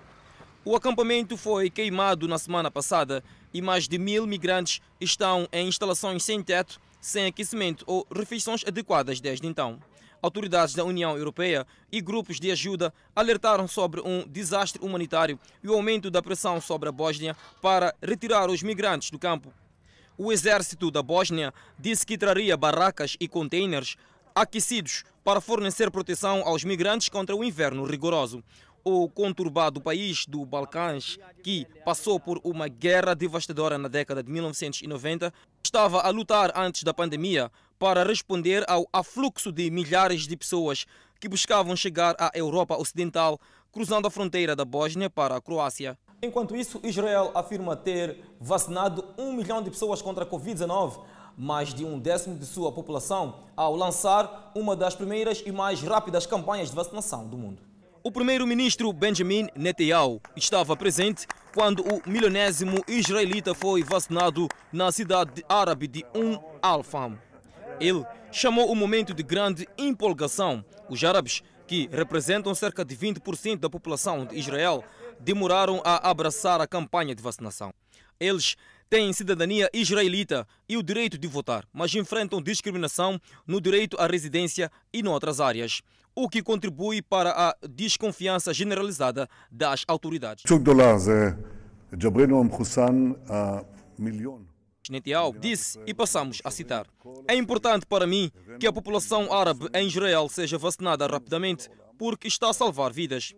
[0.67, 3.25] O acampamento foi queimado na semana passada
[3.55, 9.19] e mais de mil migrantes estão em instalações sem teto, sem aquecimento ou refeições adequadas
[9.19, 9.81] desde então.
[10.21, 15.75] Autoridades da União Europeia e grupos de ajuda alertaram sobre um desastre humanitário e o
[15.75, 19.53] aumento da pressão sobre a Bósnia para retirar os migrantes do campo.
[20.17, 23.97] O exército da Bósnia disse que traria barracas e containers
[24.35, 28.43] aquecidos para fornecer proteção aos migrantes contra o inverno rigoroso.
[28.91, 35.31] O conturbado país do Balcãs, que passou por uma guerra devastadora na década de 1990,
[35.63, 40.87] estava a lutar antes da pandemia para responder ao afluxo de milhares de pessoas
[41.21, 43.39] que buscavam chegar à Europa Ocidental,
[43.71, 45.99] cruzando a fronteira da Bósnia para a Croácia.
[46.23, 50.99] Enquanto isso, Israel afirma ter vacinado um milhão de pessoas contra a Covid-19,
[51.37, 56.25] mais de um décimo de sua população, ao lançar uma das primeiras e mais rápidas
[56.25, 57.68] campanhas de vacinação do mundo.
[58.03, 65.89] O primeiro-ministro Benjamin Netanyahu estava presente quando o milionésimo israelita foi vacinado na cidade árabe
[65.89, 67.19] de Um Al-Fam.
[67.81, 70.65] Ele chamou o momento de grande empolgação.
[70.89, 74.85] Os árabes, que representam cerca de 20% da população de Israel,
[75.19, 77.75] demoraram a abraçar a campanha de vacinação.
[78.21, 78.57] Eles
[78.89, 84.71] têm cidadania israelita e o direito de votar, mas enfrentam discriminação no direito à residência
[84.93, 85.83] e noutras áreas,
[86.19, 90.43] o que contribui para a desconfiança generalizada das autoridades.
[94.91, 96.87] Netanyahu disse, e passamos a citar:
[97.29, 102.51] É importante para mim que a população árabe em Israel seja vacinada rapidamente, porque está
[102.51, 103.33] a salvar vidas.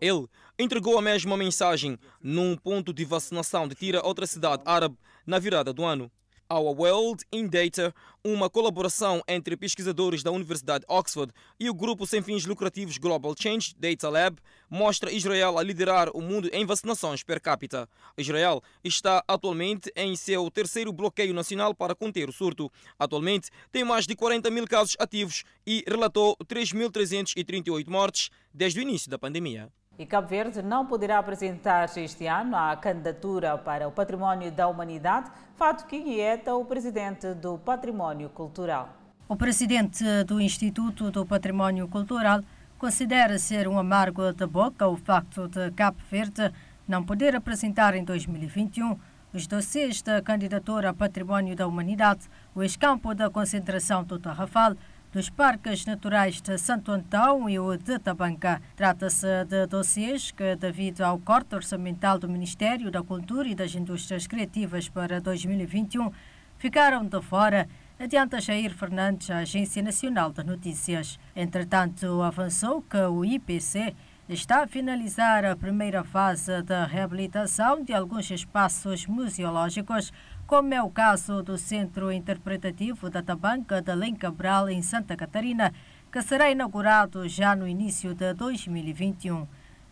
[0.00, 0.26] Ele
[0.58, 5.72] entregou a mesma mensagem num ponto de vacinação de Tira, outra cidade árabe, na virada
[5.72, 6.10] do ano.
[6.52, 12.22] Our World in Data, uma colaboração entre pesquisadores da Universidade Oxford e o grupo sem
[12.22, 14.38] fins lucrativos Global Change Data Lab,
[14.68, 17.88] mostra Israel a liderar o mundo em vacinações per capita.
[18.16, 22.70] Israel está atualmente em seu terceiro bloqueio nacional para conter o surto.
[22.98, 29.10] Atualmente tem mais de 40 mil casos ativos e relatou 3.338 mortes desde o início
[29.10, 29.70] da pandemia.
[29.96, 35.30] E Cabo Verde não poderá apresentar este ano a candidatura para o Património da Humanidade,
[35.54, 38.88] fato que inquieta o presidente do Património Cultural.
[39.28, 42.42] O presidente do Instituto do Património Cultural
[42.76, 46.52] considera ser um amargo de boca o facto de Cabo Verde
[46.88, 48.98] não poder apresentar em 2021
[49.32, 54.74] os dossiês da candidatura a Património da Humanidade, o escampo da concentração do Tarrafal,
[55.14, 58.60] dos Parques Naturais de Santo Antão e o de Tabanca.
[58.74, 64.26] Trata-se de dossiês que, devido ao corte orçamental do Ministério da Cultura e das Indústrias
[64.26, 66.10] Criativas para 2021,
[66.58, 71.16] ficaram de fora adianta Jair Fernandes, a Agência Nacional de Notícias.
[71.36, 73.94] Entretanto, avançou que o IPC
[74.28, 80.12] está a finalizar a primeira fase da reabilitação de alguns espaços museológicos
[80.46, 85.72] como é o caso do Centro Interpretativo da Tabanca de Além Cabral, em Santa Catarina,
[86.12, 89.46] que será inaugurado já no início de 2021.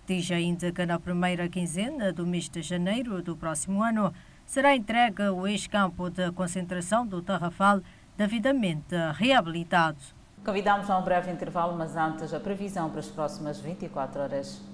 [0.07, 4.13] Diz ainda que na primeira quinzena do mês de janeiro do próximo ano
[4.45, 7.81] será entregue o ex-campo de concentração do Tarrafal,
[8.17, 9.99] devidamente reabilitado.
[10.45, 14.72] Convidamos a um breve intervalo, mas antes a previsão para as próximas 24 horas.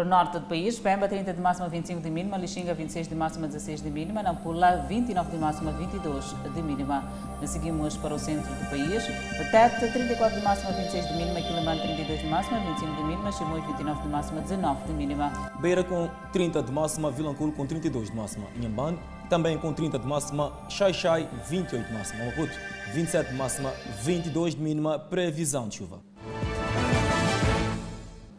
[0.00, 3.14] Para o norte do país, Pemba 30 de máxima, 25 de mínima, Lixinga 26 de
[3.14, 7.04] máxima, 16 de mínima, Nampula 29 de máxima, 22 de mínima.
[7.44, 12.18] Seguimos para o centro do país, Betete 34 de máxima, 26 de mínima, Quilimane 32
[12.18, 15.50] de máxima, 25 de mínima, Chimoio 29 de máxima, 19 de mínima.
[15.60, 18.98] Beira com 30 de máxima, Vilanculo com 32 de máxima, Inhambane
[19.28, 22.54] também com 30 de máxima, Xai-Xai 28 de máxima, Maputo
[22.94, 23.70] 27 de máxima,
[24.02, 26.09] 22 de mínima, previsão de chuva.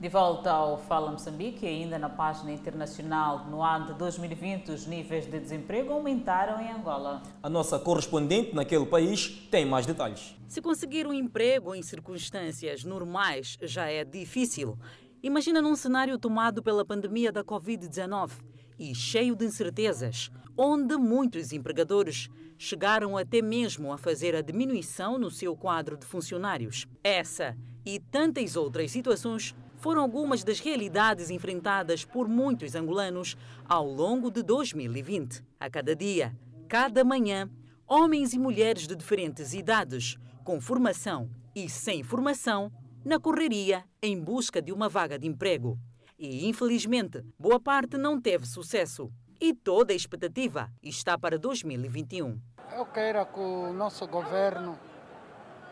[0.02, 5.28] De volta ao Fala Moçambique, ainda na página internacional, no ano de 2020, os níveis
[5.28, 7.22] de desemprego aumentaram em Angola.
[7.44, 10.36] A nossa correspondente naquele país tem mais detalhes.
[10.48, 14.76] Se conseguir um emprego em circunstâncias normais já é difícil.
[15.22, 18.32] Imagina num cenário tomado pela pandemia da Covid-19
[18.80, 22.28] e cheio de incertezas, onde muitos empregadores
[22.58, 26.88] chegaram até mesmo a fazer a diminuição no seu quadro de funcionários.
[27.04, 33.36] Essa e tantas outras situações foram algumas das realidades enfrentadas por muitos angolanos
[33.68, 35.44] ao longo de 2020.
[35.60, 36.38] A cada dia,
[36.70, 37.50] cada manhã,
[37.88, 42.72] homens e mulheres de diferentes idades, com formação e sem formação,
[43.04, 45.78] na correria em busca de uma vaga de emprego.
[46.18, 49.12] E, infelizmente, boa parte não teve sucesso.
[49.40, 52.40] E toda a expectativa está para 2021.
[52.78, 54.78] Eu quero que o nosso governo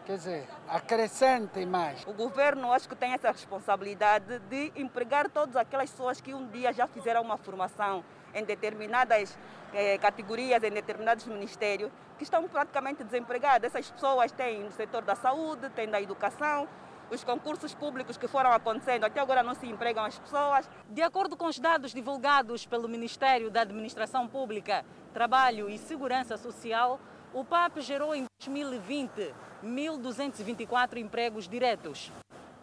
[0.09, 2.03] quer dizer, acrescente mais.
[2.07, 6.73] O governo acho que tem essa responsabilidade de empregar todas aquelas pessoas que um dia
[6.73, 8.03] já fizeram uma formação
[8.33, 9.37] em determinadas
[9.71, 13.71] eh, categorias, em determinados ministérios, que estão praticamente desempregadas.
[13.71, 16.67] Essas pessoas têm no setor da saúde, têm da educação,
[17.11, 20.67] os concursos públicos que foram acontecendo até agora não se empregam as pessoas.
[20.89, 24.83] De acordo com os dados divulgados pelo Ministério da Administração Pública,
[25.13, 26.99] Trabalho e Segurança Social,
[27.33, 32.11] o PAP gerou em 2020 1.224 empregos diretos,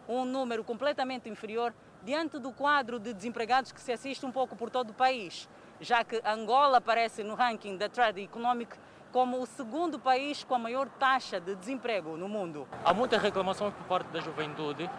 [0.09, 4.69] um número completamente inferior diante do quadro de desempregados que se assiste um pouco por
[4.69, 5.47] todo o país,
[5.79, 8.75] já que Angola aparece no ranking da Trade Economic
[9.11, 12.67] como o segundo país com a maior taxa de desemprego no mundo.
[12.83, 14.89] Há muitas reclamações por parte da juventude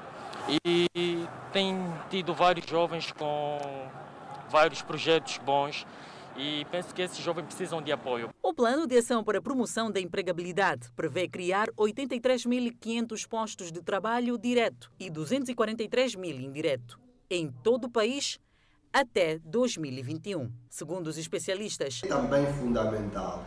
[0.64, 0.86] e
[1.52, 1.76] tem
[2.08, 3.58] tido vários jovens com
[4.48, 5.86] vários projetos bons
[6.38, 8.30] e penso que esses jovens precisam de apoio.
[8.40, 14.38] O Plano de Ação para a Promoção da Empregabilidade prevê criar 83.500 postos de trabalho
[14.38, 18.38] direto e 243 mil indireto em todo o país
[18.92, 20.50] até 2021.
[20.70, 23.44] Segundo os especialistas, é também fundamental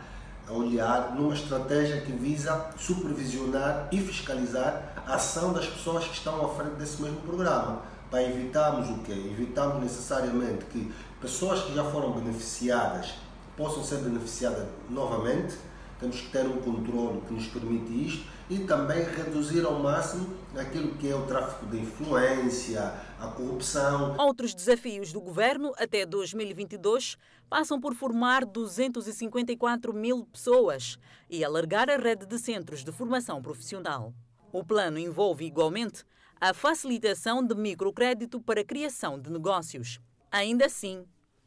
[0.48, 6.48] olhar numa estratégia que visa supervisionar e fiscalizar a ação das pessoas que estão à
[6.54, 9.12] frente desse mesmo programa, para evitarmos o quê?
[9.12, 10.92] Evitarmos necessariamente que
[11.22, 13.14] pessoas que já foram beneficiadas
[13.56, 15.56] possam ser beneficiadas novamente.
[16.00, 20.96] Temos que ter um controle que nos permite isto e também reduzir ao máximo aquilo
[20.96, 24.16] que é o tráfico de influência, a corrupção.
[24.18, 27.16] Outros desafios do governo até 2022
[27.48, 30.98] passam por formar 254 mil pessoas
[31.30, 34.12] e alargar a rede de centros de formação profissional.
[34.52, 36.04] O plano envolve igualmente
[36.40, 40.00] a facilitação de microcrédito para a criação de negócios.
[40.32, 41.04] Ainda assim,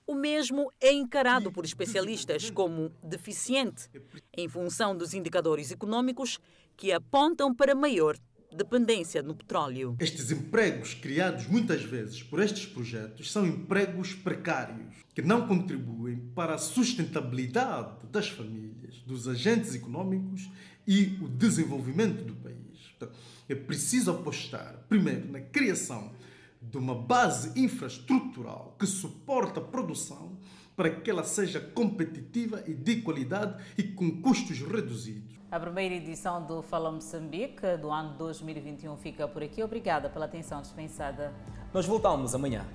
[0.08, 3.90] O mesmo é encarado por especialistas como deficiente,
[4.38, 6.38] em função dos indicadores econômicos
[6.78, 8.16] que apontam para maior
[8.56, 9.96] dependência no petróleo.
[10.00, 16.54] Estes empregos criados muitas vezes por estes projetos são empregos precários que não contribuem para
[16.54, 20.48] a sustentabilidade das famílias, dos agentes econômicos
[20.88, 22.56] e o desenvolvimento do país.
[23.50, 26.14] É preciso apostar, primeiro, na criação
[26.70, 30.38] de uma base infraestrutural que suporta a produção
[30.76, 35.36] para que ela seja competitiva e de qualidade e com custos reduzidos.
[35.50, 39.64] A primeira edição do Fala Moçambique do ano 2021 fica por aqui.
[39.64, 41.34] Obrigada pela atenção dispensada.
[41.74, 42.66] Nós voltamos amanhã.